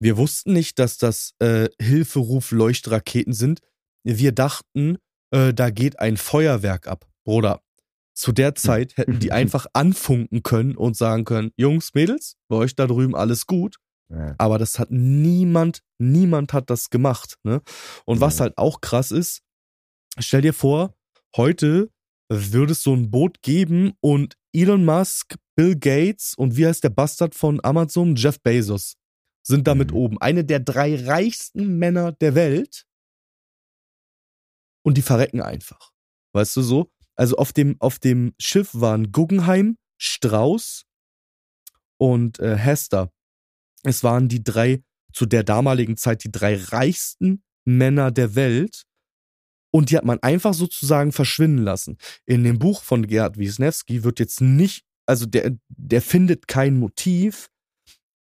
[0.00, 3.60] wir wussten nicht, dass das äh, Hilferuf-Leuchtraketen sind.
[4.04, 4.96] Wir dachten,
[5.34, 7.06] äh, da geht ein Feuerwerk ab.
[7.26, 7.60] Bruder,
[8.16, 12.74] zu der Zeit hätten die einfach anfunken können und sagen können, Jungs, Mädels, bei euch
[12.74, 13.76] da drüben alles gut.
[14.08, 14.34] Ja.
[14.38, 17.36] Aber das hat niemand, niemand hat das gemacht.
[17.44, 17.60] Ne?
[18.04, 18.44] Und was Ja.
[18.44, 19.42] halt auch krass ist,
[20.18, 20.94] stell dir vor,
[21.36, 21.90] heute
[22.32, 26.90] würde es so ein Boot geben und Elon Musk, Bill Gates und wie heißt der
[26.90, 28.94] Bastard von Amazon, Jeff Bezos,
[29.46, 29.96] sind damit Mhm.
[29.96, 30.20] oben.
[30.20, 32.84] Eine der drei reichsten Männer der Welt.
[34.84, 35.90] Und die verrecken einfach.
[36.32, 36.90] Weißt du so?
[37.16, 40.84] Also auf dem, auf dem Schiff waren Guggenheim, Strauß
[41.98, 43.10] und äh, Hester.
[43.82, 48.84] Es waren die drei, zu der damaligen Zeit die drei reichsten Männer der Welt.
[49.70, 51.98] Und die hat man einfach sozusagen verschwinden lassen.
[52.24, 57.48] In dem Buch von Gerhard Wisniewski wird jetzt nicht, also der, der findet kein Motiv,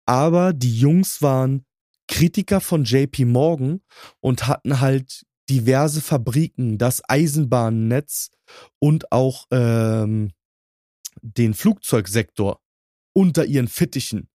[0.05, 1.65] aber die Jungs waren
[2.07, 3.81] Kritiker von JP Morgan
[4.19, 8.31] und hatten halt diverse Fabriken, das Eisenbahnnetz
[8.79, 10.31] und auch ähm,
[11.21, 12.61] den Flugzeugsektor
[13.15, 14.29] unter ihren Fittichen.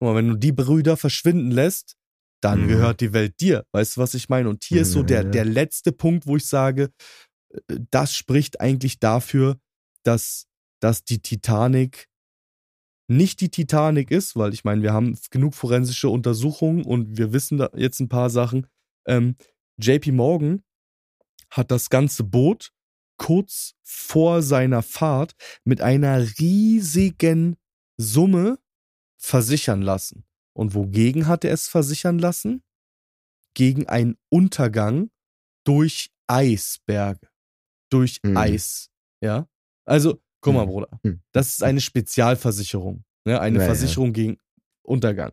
[0.00, 1.96] Guck mal, wenn du die Brüder verschwinden lässt,
[2.42, 2.68] dann Mhm.
[2.68, 3.66] gehört die Welt dir.
[3.72, 4.48] Weißt du, was ich meine?
[4.48, 5.30] Und hier ist so der, Ja.
[5.30, 6.90] der letzte Punkt, wo ich sage,
[7.68, 9.58] äh, das spricht eigentlich dafür,
[10.04, 10.46] dass,
[10.80, 12.08] dass die Titanic
[13.08, 17.58] nicht die Titanic ist, weil ich meine, wir haben genug forensische Untersuchungen und wir wissen
[17.58, 18.68] da jetzt ein paar Sachen.
[19.06, 19.34] Ähm,
[19.80, 20.62] JP Morgan
[21.50, 22.72] hat das ganze Boot
[23.16, 27.56] kurz vor seiner Fahrt mit einer riesigen
[27.98, 28.58] Summe
[29.18, 30.24] versichern lassen.
[30.54, 32.62] Und wogegen hat er es versichern lassen?
[33.54, 35.10] Gegen einen Untergang
[35.64, 37.28] durch Eisberge.
[37.90, 38.36] Durch Hm.
[38.36, 38.88] Eis.
[39.20, 39.48] Ja.
[39.84, 40.68] Also, guck mal, Hm.
[40.68, 41.00] Bruder.
[41.04, 41.20] Hm.
[41.32, 43.04] Das ist eine Spezialversicherung.
[43.26, 43.40] Ne?
[43.40, 43.66] Eine Ja, ja.
[43.74, 44.38] Versicherung gegen
[44.82, 45.32] Untergang.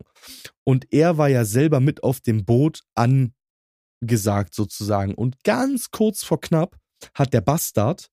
[0.64, 2.82] Und er war ja selber mit auf dem Boot
[4.00, 5.14] angesagt, sozusagen.
[5.14, 6.76] Und ganz kurz vor knapp
[7.14, 8.08] hat der Bastard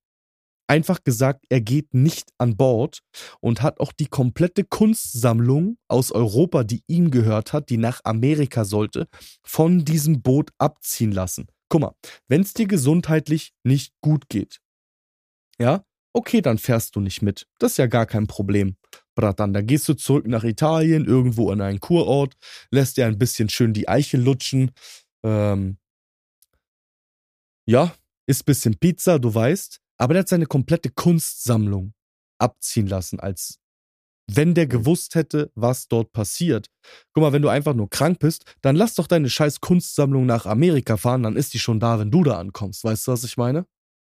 [0.68, 3.00] einfach gesagt, er geht nicht an Bord
[3.40, 8.66] und hat auch die komplette Kunstsammlung aus Europa, die ihm gehört hat, die nach Amerika
[8.66, 9.08] sollte,
[9.44, 11.48] von diesem Boot abziehen lassen.
[11.70, 11.96] Guck mal,
[12.28, 14.60] wenn es dir gesundheitlich nicht gut geht,
[15.60, 17.48] ja, okay, dann fährst du nicht mit.
[17.60, 18.76] Das ist ja gar kein Problem.
[19.16, 22.34] Bratan, da gehst du zurück nach Italien, irgendwo an einen Kurort,
[22.70, 24.72] lässt dir ein bisschen schön die Eiche lutschen,
[25.26, 25.78] ähm,
[27.68, 27.94] ja,
[28.28, 31.94] isst bisschen Pizza, du weißt, aber der hat seine komplette Kunstsammlung
[32.40, 33.60] abziehen lassen, als
[34.28, 36.68] wenn der gewusst hätte, was dort passiert.
[37.14, 40.46] Guck mal, wenn du einfach nur krank bist, dann lass doch deine scheiß Kunstsammlung nach
[40.46, 42.84] Amerika fahren, dann ist die schon da, wenn du da ankommst.
[42.84, 43.66] Weißt du, was ich meine?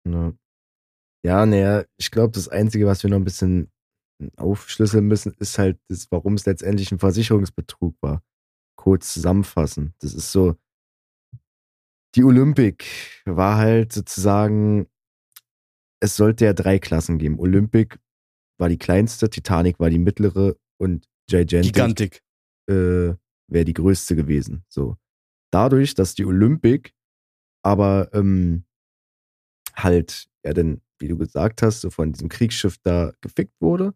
[0.06, 0.32] Ja,
[1.22, 3.70] ja naja, ich glaube, das Einzige, was wir noch ein bisschen
[4.36, 8.22] aufschlüsseln müssen, ist halt, das, warum es letztendlich ein Versicherungsbetrug war.
[8.76, 9.94] Kurz zusammenfassen.
[9.98, 10.56] Das ist so,
[12.16, 12.84] die Olympic
[13.26, 14.88] war halt sozusagen,
[16.00, 17.38] es sollte ja drei Klassen geben.
[17.38, 17.98] Olympic
[18.58, 22.22] war die kleinste, Titanic war die mittlere und Gigantic Gigantik.
[22.70, 23.14] äh,
[23.48, 24.64] wäre die größte gewesen.
[24.68, 24.96] So.
[25.52, 26.92] Dadurch, dass die Olympic
[27.62, 28.64] aber ähm,
[29.74, 33.94] halt, ja, denn, wie du gesagt hast, so von diesem Kriegsschiff da gefickt wurde,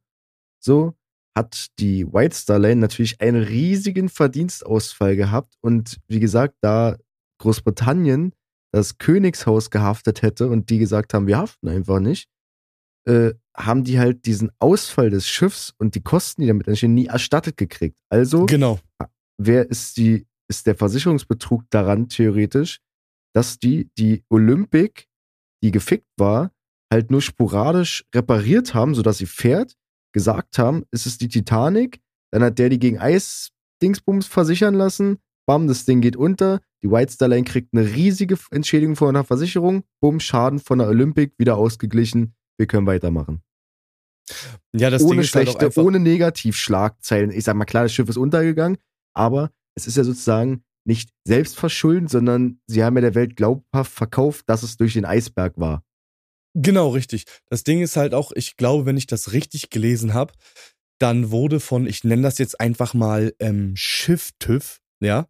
[0.63, 0.95] so,
[1.37, 6.99] hat die White Star Line natürlich einen riesigen Verdienstausfall gehabt und wie gesagt, da
[7.41, 8.33] Großbritannien
[8.73, 12.29] das Königshaus gehaftet hätte und die gesagt haben, wir haften einfach nicht,
[13.09, 17.07] äh, haben die halt diesen Ausfall des Schiffs und die Kosten, die damit entstehen, nie
[17.07, 17.99] erstattet gekriegt.
[18.09, 18.79] Also, Genau.
[19.39, 22.81] wer ist die, ist der Versicherungsbetrug daran theoretisch,
[23.35, 25.07] dass die die Olympic,
[25.63, 26.53] die gefickt war,
[26.93, 29.77] halt nur sporadisch repariert haben, sodass sie fährt,
[30.13, 32.01] gesagt haben, es ist die Titanic,
[32.33, 37.13] dann hat der die gegen Eis-Dingsbums versichern lassen, bam, das Ding geht unter, die White
[37.13, 41.57] Star Line kriegt eine riesige Entschädigung von einer Versicherung, bumm, Schaden von der Olympic, wieder
[41.57, 43.43] ausgeglichen, wir können weitermachen
[44.75, 47.31] Ja, das Ding ohne ist halt auch schlechte, ohne Negativschlagzeilen.
[47.31, 48.79] Ich sag mal, klar, das Schiff ist untergegangen,
[49.15, 53.93] aber es ist ja sozusagen nicht selbst verschulden, sondern sie haben ja der Welt glaubhaft
[53.93, 55.85] verkauft, dass es durch den Eisberg war.
[56.55, 57.25] Genau, richtig.
[57.49, 60.33] Das Ding ist halt auch, ich glaube, wenn ich das richtig gelesen habe,
[60.99, 65.27] dann wurde von, ich nenne das jetzt einfach mal ähm, Schiff-TÜV, ja,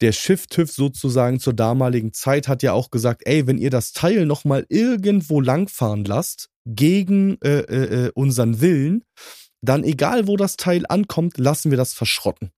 [0.00, 4.26] der Schiff-TÜV sozusagen zur damaligen Zeit hat ja auch gesagt, ey, wenn ihr das Teil
[4.26, 9.04] nochmal irgendwo langfahren lasst, gegen äh, äh, äh, unseren Willen,
[9.62, 12.50] dann egal wo das Teil ankommt, lassen wir das verschrotten.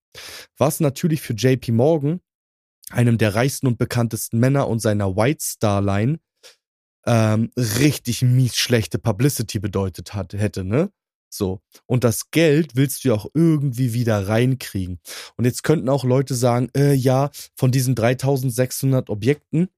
[0.56, 2.20] Was natürlich für JP Morgan,
[2.90, 6.20] einem der reichsten und bekanntesten Männer und seiner White Star Line,
[7.06, 10.90] ähm, richtig mies schlechte Publicity bedeutet hat, hätte, ne?
[11.32, 11.60] So.
[11.86, 15.00] Und das Geld willst du ja auch irgendwie wieder reinkriegen.
[15.36, 19.68] Und jetzt könnten auch Leute sagen, äh, ja, von diesen 3600 Objekten,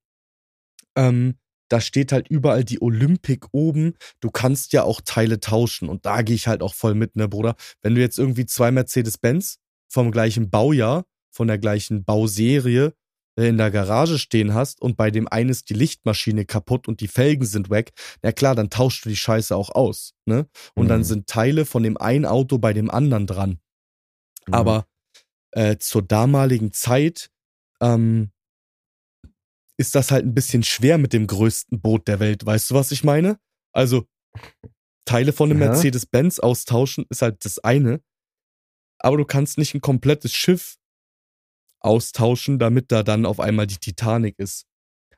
[0.97, 1.37] ähm,
[1.69, 3.95] da steht halt überall die Olympic oben.
[4.21, 5.89] Du kannst ja auch Teile tauschen.
[5.89, 7.57] Und da gehe ich halt auch voll mit, ne, Bruder?
[7.83, 12.93] Wenn du jetzt irgendwie zwei Mercedes-Benz vom gleichen Baujahr, von der gleichen Bauserie
[13.37, 17.09] in der Garage stehen hast und bei dem einen ist die Lichtmaschine kaputt und die
[17.09, 20.47] Felgen sind weg, na klar, dann tauschst du die Scheiße auch aus, ne?
[20.75, 21.05] Und dann Mhm.
[21.05, 23.59] sind Teile von dem einen Auto bei dem anderen dran.
[24.47, 24.55] Mhm.
[24.55, 24.87] Aber
[25.53, 27.31] äh, zur damaligen Zeit
[27.81, 28.31] ähm,
[29.77, 32.47] ist das halt ein bisschen schwer mit dem größten Boot der Welt.
[32.47, 33.39] Weißt du, was ich meine?
[33.73, 34.07] Also
[35.05, 35.69] Teile von einem Ja.
[35.69, 38.01] Mercedes-Benz austauschen ist halt das eine.
[39.01, 40.77] Aber du kannst nicht ein komplettes Schiff
[41.85, 44.67] austauschen, damit da dann auf einmal die Titanic ist.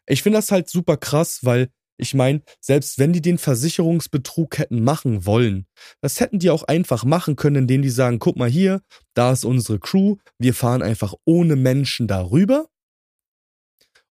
[0.06, 4.84] Ich finde das halt super krass, weil ich meine, selbst wenn die den Versicherungsbetrug hätten
[4.84, 5.66] machen wollen,
[6.02, 8.82] das hätten die auch einfach machen können, indem die sagen, guck mal hier,
[9.14, 12.68] da ist unsere Crew, wir fahren einfach ohne Menschen darüber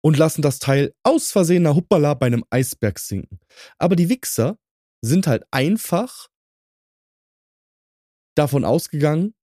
[0.01, 3.39] und lassen das Teil aus Versehen nach Huppala bei einem Eisberg sinken.
[3.77, 4.57] Aber die Wichser
[5.01, 6.29] sind halt einfach
[8.35, 9.33] davon ausgegangen,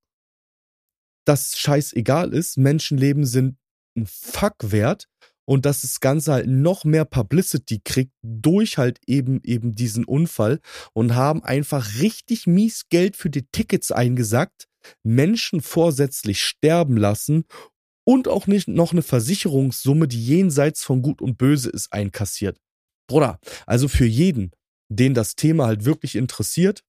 [1.25, 3.57] dass scheißegal ist, Menschenleben sind
[3.97, 5.07] ein Fuck wert
[5.45, 10.61] und dass das Ganze halt noch mehr Publicity kriegt durch halt eben eben diesen Unfall
[10.93, 14.69] und haben einfach richtig mies Geld für die Tickets eingesackt,
[15.03, 17.45] Menschen vorsätzlich sterben lassen
[18.05, 22.59] und auch nicht noch eine Versicherungssumme, die jenseits von Gut und Böse ist, einkassiert.
[23.09, 24.53] Bruder, also für jeden,
[24.89, 26.83] den das Thema halt wirklich interessiert,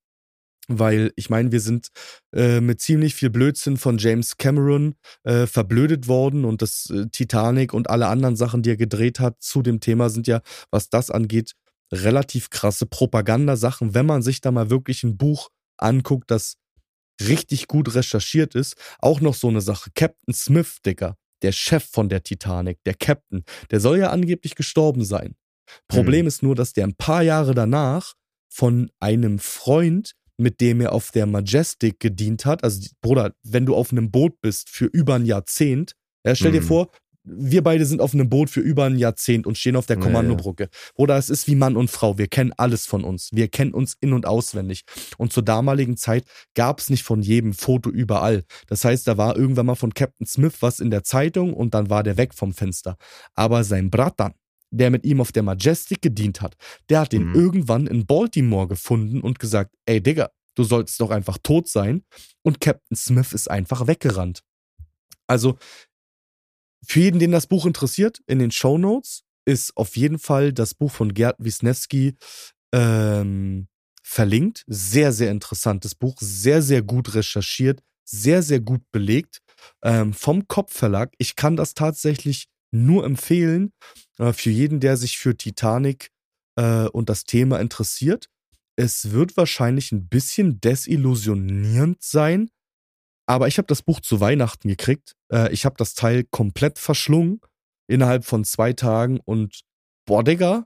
[0.68, 1.90] weil ich meine, wir sind
[2.34, 7.74] äh, mit ziemlich viel Blödsinn von James Cameron äh, verblödet worden und das äh, Titanic
[7.74, 11.10] und alle anderen Sachen, die er gedreht hat zu dem Thema, sind ja, was das
[11.12, 11.54] angeht,
[11.92, 13.94] relativ krasse Propagandasachen.
[13.94, 16.56] Wenn man sich da mal wirklich ein Buch anguckt, das
[17.22, 19.92] richtig gut recherchiert ist, auch noch so eine Sache.
[19.94, 25.04] Captain Smith, Dicker, der Chef von der Titanic, der Captain, der soll ja angeblich gestorben
[25.04, 25.36] sein.
[25.88, 26.28] Problem Mhm.
[26.28, 28.14] ist nur, dass der ein paar Jahre danach
[28.50, 32.64] von einem Freund mit dem er auf der Majestic gedient hat.
[32.64, 35.94] Also, Bruder, wenn du auf einem Boot bist für über ein Jahrzehnt,
[36.26, 36.66] ja, stell dir Mhm.
[36.66, 36.92] vor,
[37.24, 40.02] wir beide sind auf einem Boot für über ein Jahrzehnt und stehen auf der Ja,
[40.04, 40.70] Kommandobrücke.
[40.96, 42.18] Bruder, es ist wie Mann und Frau.
[42.18, 43.30] Wir kennen alles von uns.
[43.32, 44.82] Wir kennen uns in- und auswendig.
[45.20, 46.26] Und zur damaligen Zeit
[46.56, 48.44] gab es nicht von jedem Foto überall.
[48.66, 51.92] Das heißt, da war irgendwann mal von Captain Smith was in der Zeitung und dann
[51.92, 52.98] war der weg vom Fenster.
[53.36, 54.34] Aber sein Bratan,
[54.72, 56.56] der mit ihm auf der Majestic gedient hat,
[56.90, 57.36] der hat ihn Mhm.
[57.36, 62.04] irgendwann in Baltimore gefunden und gesagt, ey Digga, du solltest doch einfach tot sein.
[62.44, 64.44] Und Captain Smith ist einfach weggerannt.
[65.28, 65.58] Also,
[66.86, 70.74] für jeden, den das Buch interessiert, in den Show Notes ist auf jeden Fall das
[70.74, 72.16] Buch von Gerd Wisniewski
[72.74, 73.68] ähm,
[74.04, 74.64] verlinkt.
[74.68, 79.40] Sehr, sehr interessantes Buch, sehr, sehr gut recherchiert, sehr, sehr gut belegt.
[79.84, 81.14] Ähm, vom Kopfverlag.
[81.18, 83.74] Ich kann das tatsächlich nur empfehlen
[84.18, 86.12] äh, für jeden, der sich für Titanic
[86.58, 88.28] äh, und das Thema interessiert.
[88.76, 92.50] Es wird wahrscheinlich ein bisschen desillusionierend sein,
[93.28, 95.16] aber ich habe das Buch zu Weihnachten gekriegt.
[95.32, 97.42] Äh, ich habe das Teil komplett verschlungen
[97.88, 99.62] innerhalb von zwei Tagen und
[100.06, 100.66] boah, Digga,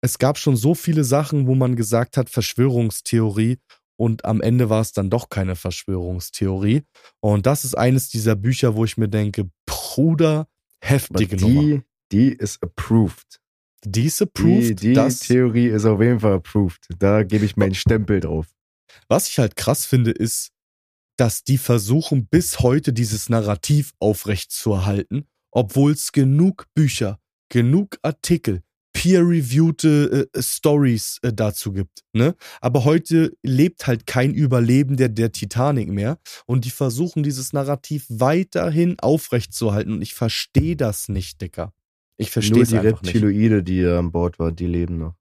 [0.00, 3.58] es gab schon so viele Sachen, wo man gesagt hat, Verschwörungstheorie
[3.96, 6.84] und am Ende war es dann doch keine Verschwörungstheorie.
[7.20, 10.46] Und das ist eines dieser Bücher, wo ich mir denke, Bruder,
[10.80, 11.60] Heftige Nummer.
[11.62, 13.40] die, die ist approved.
[13.84, 16.88] Die ist Die, approved, die das, Theorie ist auf jeden Fall approved.
[16.98, 18.46] Da gebe ich meinen Stempel drauf.
[19.08, 20.50] was ich halt krass finde, ist,
[21.16, 27.18] dass die versuchen, bis heute dieses Narrativ aufrechtzuerhalten, obwohl es genug Bücher,
[27.48, 28.62] genug Artikel,
[28.98, 32.02] peer-reviewte äh, Stories äh, dazu gibt.
[32.12, 32.34] Ne?
[32.60, 38.98] Aber heute lebt halt kein Überlebender der Titanic mehr und die versuchen, dieses Narrativ weiterhin
[38.98, 41.72] aufrechtzuerhalten und ich verstehe das nicht, Dicker.
[42.16, 43.14] Ich verstehe Nur es die einfach nicht.
[43.14, 45.14] Reptiloide, die da an Bord waren, die leben noch.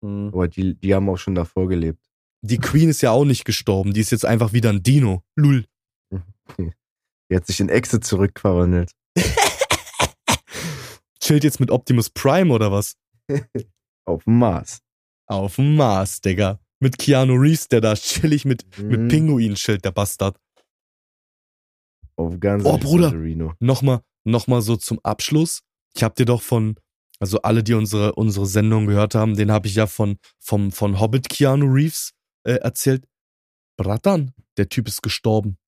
[0.00, 0.28] Mhm.
[0.32, 1.98] Aber die, die haben auch schon davor gelebt.
[2.42, 5.24] Die Queen ist ja auch nicht gestorben, die ist jetzt einfach wieder ein Dino.
[5.34, 5.64] Lul.
[7.30, 8.92] Die hat sich in Echse zurückverwandelt.
[11.28, 12.96] Chillt jetzt mit Optimus Prime oder was?
[14.06, 14.80] Auf dem Mars.
[15.26, 16.58] Auf dem Mars, Digga.
[16.80, 19.08] Mit Keanu Reeves, der da chillig mit, mit Mhm.
[19.08, 20.40] Pinguin chillt, der Bastard.
[22.16, 23.12] Auf ganz Oh, Bruder.
[23.60, 25.60] Nochmal, nochmal so zum Abschluss.
[25.94, 26.80] Ich hab dir doch von,
[27.20, 30.98] also alle, die unsere, unsere Sendung gehört haben, den habe ich ja von, vom, von
[30.98, 32.14] Hobbit Keanu Reeves
[32.46, 33.06] äh, erzählt.
[33.76, 35.58] Bratan, der Typ ist gestorben.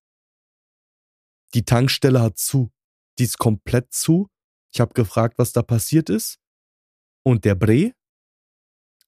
[1.53, 2.71] Die Tankstelle hat zu.
[3.19, 4.31] Die ist komplett zu.
[4.73, 6.39] Ich habe gefragt, was da passiert ist.
[7.25, 7.93] Und der Bre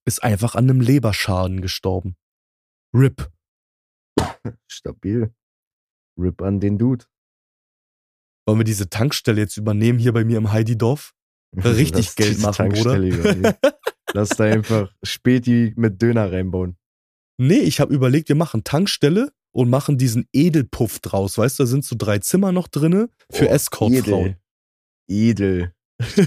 [0.05, 2.17] ist einfach an einem Leberschaden gestorben.
[2.95, 3.31] RIP.
[4.69, 5.33] Stabil.
[6.19, 7.07] Rip an den Dude.
[8.47, 11.15] Wollen wir diese Tankstelle jetzt übernehmen hier bei mir im Heidi-Dorf?
[11.57, 12.97] Richtig Lass Geld machen, Bruder.
[12.99, 13.55] Übernehmen.
[14.13, 16.77] Lass da einfach Späti mit Döner reinbauen.
[17.39, 21.39] Nee, ich habe überlegt, wir machen Tankstelle und machen diesen Edelpuff draus.
[21.39, 24.37] Weißt du, da sind so drei Zimmer noch drinne für Oh, Escortfrauen.
[25.09, 25.73] Edel.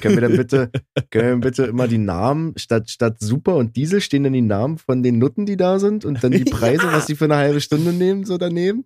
[0.02, 0.72] Können wir dann bitte,
[1.10, 4.78] können wir bitte immer die Namen, statt, statt Super und Diesel stehen dann die Namen
[4.78, 6.94] von den Nutten, die da sind und dann die Preise, Ja.
[6.94, 8.86] was die für eine halbe Stunde nehmen, so daneben?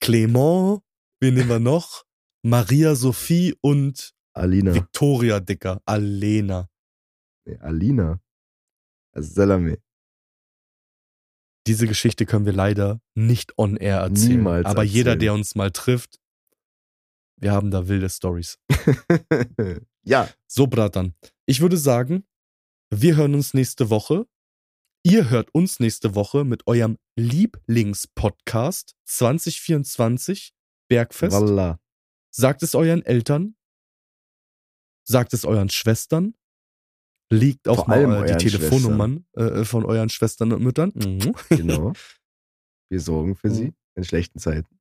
[0.00, 0.80] Clement,
[1.20, 2.04] wen nehmen wir noch?
[2.42, 4.74] Maria Sophie und Alina.
[4.74, 5.82] Victoria Dicker.
[5.86, 6.68] Alena.
[7.46, 8.20] Nee, Alina.
[9.14, 9.78] Salame.
[11.66, 14.36] Diese Geschichte können wir leider nicht on air erzählen.
[14.38, 15.20] Niemals Aber jeder, erzählen.
[15.20, 16.18] der uns mal trifft,
[17.40, 18.58] wir haben da wilde Stories.
[20.04, 21.14] ja, So, Bratan.
[21.46, 22.24] Ich würde sagen,
[22.90, 24.26] wir hören uns nächste Woche.
[25.04, 30.52] Ihr hört uns nächste Woche mit eurem Lieblingspodcast 2024
[30.88, 31.36] Bergfest.
[31.36, 31.80] Walla.
[32.30, 33.56] Sagt es euren Eltern.
[35.06, 36.34] Sagt es euren Schwestern.
[37.30, 40.92] Liegt auch Vor mal die Telefonnummern äh, von euren Schwestern und Müttern.
[40.94, 41.34] Mhm.
[41.50, 41.92] Genau.
[42.90, 43.54] Wir sorgen für Mhm.
[43.54, 44.77] sie in schlechten Zeiten.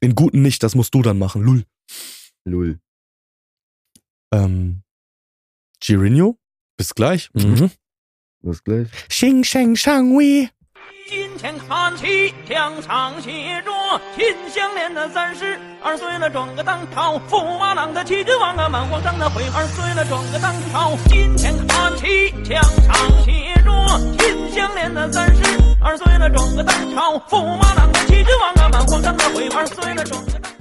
[0.00, 1.64] In guten nicht, das musst du dann machen, Lul.
[2.44, 2.78] Lull.
[4.32, 4.82] Ähm,
[5.80, 6.38] Girinho,
[6.76, 7.30] bis gleich.
[7.32, 7.70] Mhm.
[8.40, 8.88] Bis gleich.
[9.08, 10.50] Xing Sheng Shang Wei.
[11.06, 13.70] 金钱看齐，墙上写着“
[14.16, 20.96] 秦香莲”的三十二岁了，转个当朝；驸马郎的齐君王啊，满皇上的回二岁了，转个当朝。
[21.08, 23.70] 金钱看齐，墙上写着“
[24.18, 25.42] 秦香莲”的三十
[25.81, 30.58] 二岁了，转个当朝；驸马郎的齐君王啊，满皇上的回二岁了，转个当朝。